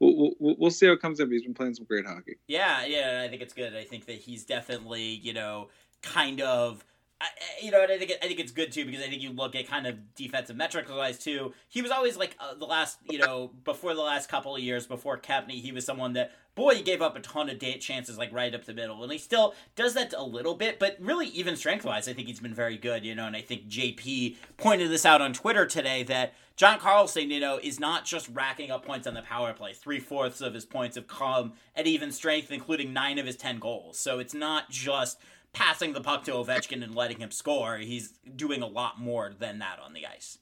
we'll, 0.00 0.34
we'll 0.38 0.56
we'll 0.58 0.70
see 0.70 0.86
how 0.86 0.92
it 0.92 1.00
comes 1.00 1.20
in. 1.20 1.26
But 1.26 1.32
he's 1.32 1.42
been 1.42 1.54
playing 1.54 1.74
some 1.74 1.86
great 1.86 2.06
hockey. 2.06 2.36
Yeah, 2.46 2.84
yeah, 2.84 3.22
I 3.24 3.28
think 3.28 3.42
it's 3.42 3.54
good. 3.54 3.74
I 3.74 3.84
think 3.84 4.06
that 4.06 4.16
he's 4.16 4.44
definitely, 4.44 5.02
you 5.02 5.32
know, 5.32 5.68
kind 6.02 6.40
of, 6.40 6.84
I, 7.24 7.64
you 7.64 7.70
know, 7.70 7.82
and 7.82 7.90
I 7.90 7.98
think 7.98 8.10
it, 8.10 8.18
I 8.22 8.26
think 8.26 8.38
it's 8.38 8.52
good 8.52 8.70
too 8.70 8.84
because 8.84 9.02
I 9.02 9.08
think 9.08 9.22
you 9.22 9.30
look 9.30 9.54
at 9.56 9.66
kind 9.66 9.86
of 9.86 10.14
defensive 10.14 10.56
metrics 10.56 10.90
wise 10.90 11.18
too. 11.18 11.54
He 11.68 11.80
was 11.80 11.90
always 11.90 12.16
like 12.16 12.36
uh, 12.38 12.54
the 12.54 12.66
last, 12.66 12.98
you 13.08 13.18
know, 13.18 13.50
before 13.64 13.94
the 13.94 14.02
last 14.02 14.28
couple 14.28 14.54
of 14.54 14.62
years 14.62 14.86
before 14.86 15.18
Kempny, 15.18 15.60
he 15.62 15.72
was 15.72 15.86
someone 15.86 16.12
that 16.12 16.32
boy 16.54 16.74
he 16.74 16.82
gave 16.82 17.02
up 17.02 17.16
a 17.16 17.20
ton 17.20 17.48
of 17.48 17.58
date 17.58 17.80
chances 17.80 18.18
like 18.18 18.32
right 18.32 18.54
up 18.54 18.64
the 18.64 18.74
middle, 18.74 19.02
and 19.02 19.10
he 19.10 19.18
still 19.18 19.54
does 19.74 19.94
that 19.94 20.12
a 20.16 20.22
little 20.22 20.54
bit. 20.54 20.78
But 20.78 20.96
really, 21.00 21.28
even 21.28 21.56
strength 21.56 21.84
wise, 21.84 22.08
I 22.08 22.12
think 22.12 22.28
he's 22.28 22.40
been 22.40 22.54
very 22.54 22.76
good. 22.76 23.04
You 23.04 23.14
know, 23.14 23.26
and 23.26 23.36
I 23.36 23.40
think 23.40 23.68
JP 23.68 24.36
pointed 24.58 24.90
this 24.90 25.06
out 25.06 25.20
on 25.20 25.32
Twitter 25.32 25.66
today 25.66 26.02
that. 26.04 26.34
John 26.56 26.78
Carlson, 26.78 27.32
you 27.32 27.40
know, 27.40 27.58
is 27.60 27.80
not 27.80 28.04
just 28.04 28.28
racking 28.28 28.70
up 28.70 28.86
points 28.86 29.08
on 29.08 29.14
the 29.14 29.22
power 29.22 29.52
play. 29.52 29.72
Three 29.72 29.98
fourths 29.98 30.40
of 30.40 30.54
his 30.54 30.64
points 30.64 30.94
have 30.94 31.08
come 31.08 31.54
at 31.74 31.88
even 31.88 32.12
strength, 32.12 32.52
including 32.52 32.92
nine 32.92 33.18
of 33.18 33.26
his 33.26 33.34
ten 33.34 33.58
goals. 33.58 33.98
So 33.98 34.20
it's 34.20 34.34
not 34.34 34.70
just 34.70 35.18
passing 35.54 35.92
the 35.92 36.00
puck 36.00 36.24
to 36.24 36.32
Ovechkin 36.32 36.82
and 36.82 36.94
letting 36.94 37.20
him 37.20 37.30
score. 37.30 37.78
He's 37.78 38.12
doing 38.36 38.62
a 38.62 38.66
lot 38.66 39.00
more 39.00 39.32
than 39.38 39.60
that 39.60 39.78
on 39.82 39.94
the 39.94 40.06
ice. 40.06 40.38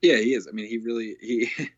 Yeah, 0.00 0.16
he 0.16 0.34
is. 0.34 0.46
I 0.46 0.52
mean, 0.52 0.68
he 0.68 0.78
really 0.78 1.16
he. 1.20 1.50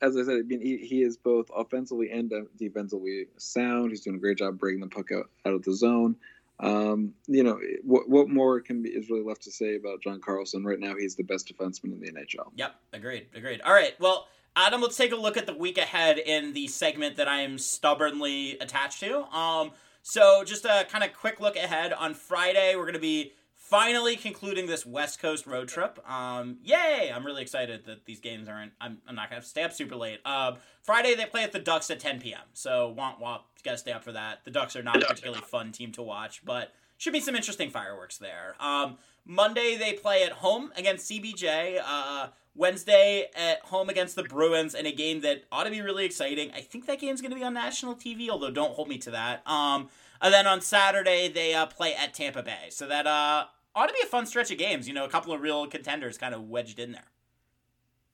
As 0.00 0.16
I 0.16 0.24
said, 0.24 0.38
I 0.38 0.42
mean, 0.42 0.62
he, 0.62 0.78
he 0.78 1.02
is 1.02 1.18
both 1.18 1.50
offensively 1.54 2.10
and 2.10 2.32
defensively 2.56 3.26
sound. 3.36 3.90
He's 3.90 4.00
doing 4.00 4.16
a 4.16 4.18
great 4.18 4.38
job 4.38 4.58
breaking 4.58 4.80
the 4.80 4.86
puck 4.86 5.12
out, 5.12 5.28
out 5.44 5.52
of 5.52 5.62
the 5.62 5.74
zone. 5.74 6.16
Um, 6.60 7.12
you 7.26 7.42
know, 7.42 7.60
what 7.84 8.08
what 8.08 8.28
more 8.28 8.60
can 8.60 8.82
be 8.82 8.88
is 8.90 9.10
really 9.10 9.22
left 9.22 9.42
to 9.42 9.50
say 9.50 9.76
about 9.76 10.02
John 10.02 10.20
Carlson? 10.20 10.64
Right 10.64 10.80
now, 10.80 10.94
he's 10.96 11.14
the 11.14 11.24
best 11.24 11.52
defenseman 11.54 11.92
in 11.92 12.00
the 12.00 12.10
NHL. 12.10 12.52
Yep, 12.56 12.74
agreed, 12.94 13.26
agreed. 13.34 13.60
All 13.60 13.72
right, 13.72 13.94
well, 14.00 14.28
Adam, 14.56 14.80
let's 14.82 14.96
take 14.96 15.12
a 15.12 15.16
look 15.16 15.36
at 15.36 15.46
the 15.46 15.54
week 15.54 15.78
ahead 15.78 16.18
in 16.18 16.52
the 16.52 16.66
segment 16.66 17.16
that 17.16 17.28
I 17.28 17.42
am 17.42 17.56
stubbornly 17.56 18.58
attached 18.58 19.00
to. 19.00 19.22
Um, 19.34 19.72
so 20.02 20.44
just 20.44 20.64
a 20.64 20.86
kind 20.90 21.04
of 21.04 21.12
quick 21.12 21.40
look 21.40 21.56
ahead 21.56 21.92
on 21.92 22.14
Friday, 22.14 22.74
we're 22.76 22.82
going 22.82 22.94
to 22.94 23.00
be 23.00 23.32
finally 23.70 24.16
concluding 24.16 24.66
this 24.66 24.84
West 24.84 25.20
Coast 25.20 25.46
road 25.46 25.68
trip. 25.68 26.00
Um, 26.10 26.58
yay! 26.64 27.12
I'm 27.14 27.24
really 27.24 27.42
excited 27.42 27.84
that 27.86 28.04
these 28.04 28.18
games 28.18 28.48
aren't. 28.48 28.72
I'm, 28.80 28.98
I'm 29.06 29.14
not 29.14 29.30
gonna 29.30 29.42
stay 29.42 29.62
up 29.62 29.72
super 29.72 29.94
late. 29.94 30.18
Um, 30.26 30.56
Friday 30.82 31.14
they 31.14 31.26
play 31.26 31.44
at 31.44 31.52
the 31.52 31.60
Ducks 31.60 31.88
at 31.90 32.00
10 32.00 32.20
p.m. 32.20 32.40
So 32.52 32.92
womp 32.98 33.20
womp, 33.20 33.42
you 33.56 33.62
gotta 33.64 33.78
stay 33.78 33.92
up 33.92 34.02
for 34.02 34.12
that. 34.12 34.44
The 34.44 34.50
Ducks 34.50 34.74
are 34.74 34.82
not 34.82 35.00
a 35.02 35.06
particularly 35.06 35.42
fun 35.42 35.70
team 35.70 35.92
to 35.92 36.02
watch, 36.02 36.44
but 36.44 36.72
should 37.00 37.14
be 37.14 37.20
some 37.20 37.34
interesting 37.34 37.70
fireworks 37.70 38.18
there. 38.18 38.54
Um, 38.60 38.98
Monday 39.24 39.74
they 39.78 39.94
play 39.94 40.22
at 40.22 40.32
home 40.32 40.70
against 40.76 41.10
CBJ. 41.10 41.80
Uh, 41.82 42.28
Wednesday 42.54 43.26
at 43.34 43.60
home 43.60 43.88
against 43.88 44.16
the 44.16 44.22
Bruins 44.22 44.74
in 44.74 44.84
a 44.84 44.92
game 44.92 45.22
that 45.22 45.44
ought 45.50 45.64
to 45.64 45.70
be 45.70 45.80
really 45.80 46.04
exciting. 46.04 46.50
I 46.54 46.60
think 46.60 46.86
that 46.86 47.00
game's 47.00 47.22
going 47.22 47.30
to 47.30 47.36
be 47.36 47.42
on 47.44 47.54
national 47.54 47.94
TV, 47.94 48.28
although 48.28 48.50
don't 48.50 48.74
hold 48.74 48.88
me 48.88 48.98
to 48.98 49.12
that. 49.12 49.48
Um, 49.48 49.88
and 50.20 50.34
then 50.34 50.46
on 50.46 50.60
Saturday 50.60 51.28
they 51.28 51.54
uh, 51.54 51.64
play 51.64 51.94
at 51.94 52.12
Tampa 52.12 52.42
Bay, 52.42 52.66
so 52.68 52.86
that 52.86 53.06
uh, 53.06 53.46
ought 53.74 53.86
to 53.86 53.94
be 53.94 54.00
a 54.02 54.06
fun 54.06 54.26
stretch 54.26 54.50
of 54.50 54.58
games. 54.58 54.86
You 54.86 54.92
know, 54.92 55.06
a 55.06 55.08
couple 55.08 55.32
of 55.32 55.40
real 55.40 55.66
contenders 55.68 56.18
kind 56.18 56.34
of 56.34 56.50
wedged 56.50 56.78
in 56.78 56.92
there. 56.92 57.08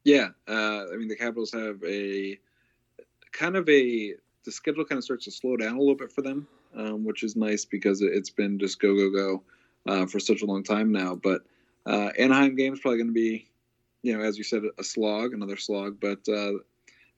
Yeah, 0.05 0.29
uh, 0.47 0.85
I 0.93 0.97
mean 0.97 1.09
the 1.09 1.17
Capitals 1.17 1.51
have 1.51 1.83
a 1.85 2.39
kind 3.33 3.57
of 3.57 3.69
a 3.69 4.15
the 4.45 4.53
schedule 4.53 4.85
kind 4.85 4.99
of 4.99 5.03
starts 5.03 5.25
to 5.25 5.33
slow 5.33 5.57
down 5.57 5.75
a 5.75 5.81
little 5.81 5.97
bit 5.97 6.13
for 6.13 6.23
them, 6.23 6.47
um, 6.77 7.05
which 7.05 7.23
is 7.23 7.37
nice 7.37 7.65
because 7.65 8.03
it- 8.03 8.13
it's 8.13 8.31
been 8.31 8.59
just 8.59 8.81
go 8.81 8.95
go 8.95 9.11
go 9.11 9.43
uh, 9.87 10.07
for 10.07 10.19
such 10.21 10.43
a 10.43 10.47
long 10.47 10.63
time 10.63 10.93
now. 10.93 11.15
But 11.15 11.43
uh, 11.87 12.11
Anaheim 12.19 12.57
game's 12.57 12.81
probably 12.81 12.99
going 12.99 13.09
to 13.09 13.13
be, 13.15 13.49
you 14.03 14.17
know, 14.17 14.23
as 14.25 14.37
you 14.39 14.45
said, 14.45 14.63
a 14.79 14.85
slog, 14.85 15.33
another 15.33 15.57
slog. 15.57 15.99
But 16.01 16.29
uh, 16.29 16.55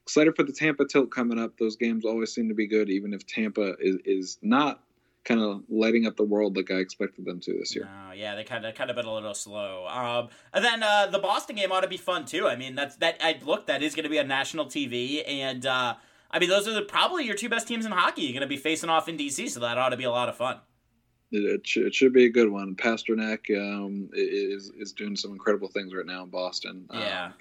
excited 0.04 0.36
for 0.36 0.42
the 0.42 0.52
Tampa 0.52 0.84
tilt 0.86 1.10
coming 1.10 1.38
up. 1.38 1.56
Those 1.58 1.76
games 1.76 2.04
always 2.04 2.32
seem 2.34 2.48
to 2.48 2.54
be 2.54 2.66
good, 2.66 2.90
even 2.90 3.12
if 3.14 3.26
Tampa 3.26 3.74
is 3.80 3.96
is 4.04 4.38
not 4.42 4.82
kind 5.24 5.40
of 5.42 5.62
lighting 5.68 6.06
up 6.06 6.16
the 6.16 6.24
world 6.24 6.56
like 6.56 6.70
I 6.70 6.76
expected 6.76 7.26
them 7.26 7.38
to 7.40 7.52
this 7.58 7.74
year. 7.74 7.84
No, 7.84 8.12
yeah, 8.14 8.34
they 8.34 8.44
kind 8.44 8.64
of 8.64 8.74
kind 8.74 8.88
of 8.88 8.96
been 8.96 9.04
a 9.04 9.12
little 9.12 9.34
slow. 9.34 9.86
Um, 9.86 10.28
and 10.54 10.64
then 10.64 10.82
uh, 10.82 11.08
the 11.08 11.18
Boston 11.18 11.56
game 11.56 11.70
ought 11.70 11.80
to 11.82 11.88
be 11.88 11.98
fun 11.98 12.24
too. 12.24 12.46
I 12.46 12.56
mean, 12.56 12.74
that's 12.74 12.96
that. 12.96 13.18
I 13.20 13.38
look, 13.44 13.66
that 13.66 13.82
is 13.82 13.94
going 13.94 14.04
to 14.04 14.10
be 14.10 14.18
on 14.18 14.28
national 14.28 14.66
TV, 14.66 15.22
and 15.26 15.66
uh, 15.66 15.94
I 16.30 16.38
mean, 16.38 16.48
those 16.48 16.68
are 16.68 16.72
the, 16.74 16.82
probably 16.82 17.24
your 17.24 17.34
two 17.34 17.48
best 17.48 17.66
teams 17.66 17.86
in 17.86 17.92
hockey. 17.92 18.22
You're 18.22 18.32
going 18.32 18.42
to 18.42 18.46
be 18.46 18.56
facing 18.56 18.90
off 18.90 19.08
in 19.08 19.16
DC, 19.16 19.48
so 19.48 19.60
that 19.60 19.78
ought 19.78 19.88
to 19.90 19.96
be 19.96 20.04
a 20.04 20.10
lot 20.10 20.28
of 20.28 20.36
fun. 20.36 20.58
It, 21.30 21.38
it, 21.44 21.66
should, 21.66 21.86
it 21.86 21.94
should 21.94 22.12
be 22.12 22.24
a 22.26 22.30
good 22.30 22.50
one. 22.50 22.74
Pastrnak 22.74 23.50
um, 23.56 24.08
is 24.12 24.70
is 24.78 24.92
doing 24.92 25.16
some 25.16 25.32
incredible 25.32 25.68
things 25.68 25.92
right 25.94 26.06
now 26.06 26.24
in 26.24 26.30
Boston. 26.30 26.86
Um, 26.90 27.00
Yeah. 27.00 27.32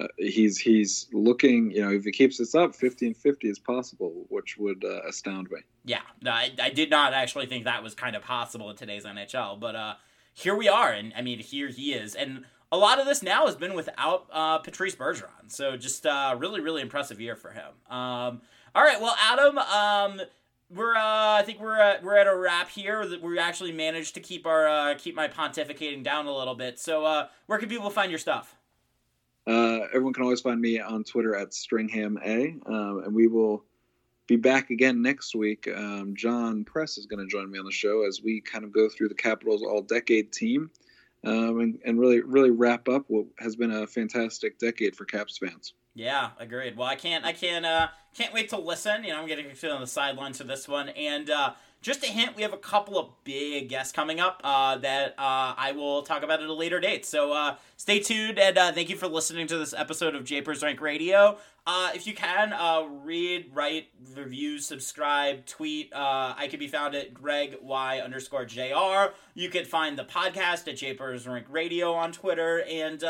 uh, 0.00 0.06
he's 0.18 0.58
he's 0.58 1.08
looking. 1.12 1.70
You 1.70 1.82
know, 1.82 1.90
if 1.90 2.04
he 2.04 2.12
keeps 2.12 2.38
this 2.38 2.54
up, 2.54 2.74
fifty 2.74 3.06
and 3.06 3.16
fifty 3.16 3.48
is 3.48 3.58
possible, 3.58 4.26
which 4.28 4.56
would 4.58 4.84
uh, 4.84 5.00
astound 5.08 5.48
me. 5.50 5.60
Yeah, 5.84 6.02
no, 6.22 6.30
I, 6.32 6.50
I 6.60 6.70
did 6.70 6.90
not 6.90 7.12
actually 7.12 7.46
think 7.46 7.64
that 7.64 7.82
was 7.82 7.94
kind 7.94 8.16
of 8.16 8.22
possible 8.22 8.70
in 8.70 8.76
today's 8.76 9.04
NHL, 9.04 9.58
but 9.60 9.76
uh, 9.76 9.94
here 10.32 10.54
we 10.56 10.68
are, 10.68 10.90
and 10.92 11.12
I 11.16 11.22
mean, 11.22 11.38
here 11.40 11.68
he 11.68 11.92
is, 11.92 12.14
and 12.14 12.44
a 12.74 12.76
lot 12.76 12.98
of 12.98 13.06
this 13.06 13.22
now 13.22 13.46
has 13.46 13.54
been 13.54 13.74
without 13.74 14.26
uh, 14.32 14.58
Patrice 14.58 14.96
Bergeron, 14.96 15.48
so 15.48 15.76
just 15.76 16.04
uh, 16.06 16.34
really, 16.36 16.60
really 16.60 16.82
impressive 16.82 17.20
year 17.20 17.36
for 17.36 17.52
him. 17.52 17.68
Um, 17.88 18.42
all 18.74 18.82
right, 18.82 19.00
well, 19.00 19.14
Adam, 19.22 19.58
um, 19.58 20.20
we're 20.70 20.96
uh, 20.96 21.38
I 21.38 21.42
think 21.46 21.60
we're 21.60 21.78
at, 21.78 22.02
we're 22.02 22.16
at 22.16 22.26
a 22.26 22.36
wrap 22.36 22.68
here. 22.68 23.06
We 23.22 23.38
actually 23.38 23.70
managed 23.70 24.14
to 24.14 24.20
keep 24.20 24.44
our 24.44 24.66
uh, 24.66 24.94
keep 24.98 25.14
my 25.14 25.28
pontificating 25.28 26.02
down 26.02 26.26
a 26.26 26.36
little 26.36 26.56
bit. 26.56 26.80
So, 26.80 27.04
uh, 27.04 27.28
where 27.46 27.60
can 27.60 27.68
people 27.68 27.90
find 27.90 28.10
your 28.10 28.18
stuff? 28.18 28.56
Uh, 29.46 29.80
everyone 29.92 30.12
can 30.12 30.24
always 30.24 30.40
find 30.40 30.60
me 30.60 30.80
on 30.80 31.04
Twitter 31.04 31.36
at 31.36 31.50
Stringham 31.50 32.18
A, 32.26 32.56
um, 32.66 33.02
and 33.04 33.14
we 33.14 33.28
will 33.28 33.62
be 34.26 34.34
back 34.34 34.70
again 34.70 35.00
next 35.00 35.36
week. 35.36 35.68
Um, 35.68 36.14
John 36.16 36.64
Press 36.64 36.98
is 36.98 37.06
going 37.06 37.20
to 37.20 37.30
join 37.30 37.48
me 37.52 37.60
on 37.60 37.66
the 37.66 37.70
show 37.70 38.04
as 38.04 38.20
we 38.20 38.40
kind 38.40 38.64
of 38.64 38.72
go 38.72 38.88
through 38.88 39.10
the 39.10 39.14
Capitals 39.14 39.62
All 39.62 39.82
Decade 39.82 40.32
team 40.32 40.70
um, 41.26 41.60
and, 41.60 41.78
and 41.84 41.98
really 41.98 42.20
really 42.20 42.50
wrap 42.50 42.88
up 42.88 43.04
what 43.08 43.26
has 43.38 43.56
been 43.56 43.70
a 43.70 43.86
fantastic 43.86 44.58
decade 44.58 44.96
for 44.96 45.04
Caps 45.04 45.38
fans. 45.38 45.74
Yeah, 45.94 46.30
agreed. 46.38 46.76
Well, 46.76 46.88
I 46.88 46.96
can't, 46.96 47.24
I 47.24 47.32
can't, 47.32 47.64
uh, 47.64 47.88
can't 48.14 48.34
wait 48.34 48.48
to 48.48 48.58
listen. 48.58 49.04
You 49.04 49.10
know, 49.10 49.20
I'm 49.20 49.28
getting 49.28 49.46
on 49.46 49.80
the 49.80 49.86
sidelines 49.86 50.38
for 50.38 50.44
this 50.44 50.66
one, 50.66 50.88
and 50.88 51.30
uh, 51.30 51.52
just 51.84 52.02
a 52.02 52.06
hint, 52.06 52.34
we 52.34 52.40
have 52.40 52.54
a 52.54 52.58
couple 52.58 52.98
of 52.98 53.10
big 53.24 53.68
guests 53.68 53.92
coming 53.92 54.18
up 54.18 54.40
uh, 54.42 54.78
that 54.78 55.10
uh, 55.18 55.52
I 55.54 55.72
will 55.76 56.00
talk 56.00 56.22
about 56.22 56.42
at 56.42 56.48
a 56.48 56.52
later 56.54 56.80
date. 56.80 57.04
So 57.04 57.34
uh, 57.34 57.56
stay 57.76 58.00
tuned, 58.00 58.38
and 58.38 58.56
uh, 58.56 58.72
thank 58.72 58.88
you 58.88 58.96
for 58.96 59.06
listening 59.06 59.46
to 59.48 59.58
this 59.58 59.74
episode 59.74 60.14
of 60.14 60.24
Japers 60.24 60.62
Rink 60.62 60.80
Radio. 60.80 61.36
Uh, 61.66 61.90
if 61.94 62.06
you 62.06 62.14
can, 62.14 62.54
uh, 62.54 62.86
read, 63.02 63.50
write, 63.52 63.88
review, 64.16 64.58
subscribe, 64.58 65.44
tweet. 65.44 65.92
I 65.94 66.48
can 66.48 66.58
be 66.58 66.68
found 66.68 66.94
at 66.94 67.12
Greg 67.12 67.58
Y 67.60 68.00
underscore 68.00 68.46
JR. 68.46 69.12
You 69.34 69.50
can 69.50 69.66
find 69.66 69.98
the 69.98 70.04
podcast 70.04 70.66
at 70.68 70.76
Japers 70.76 71.28
Rink 71.28 71.46
Radio 71.50 71.92
on 71.92 72.12
Twitter. 72.12 72.62
And 72.62 73.02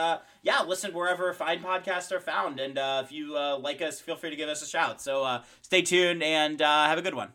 yeah, 0.43 0.63
listen 0.67 0.93
wherever 0.93 1.33
fine 1.33 1.63
podcasts 1.63 2.11
are 2.11 2.21
found. 2.21 2.59
And 2.59 2.77
if 2.77 3.13
you 3.13 3.39
like 3.39 3.81
us, 3.83 4.01
feel 4.01 4.17
free 4.17 4.31
to 4.31 4.37
give 4.37 4.49
us 4.49 4.63
a 4.63 4.67
shout. 4.67 5.01
So 5.01 5.43
stay 5.63 5.83
tuned 5.83 6.25
and 6.25 6.61
have 6.61 6.99
a 6.99 7.03
good 7.03 7.15
one. 7.15 7.35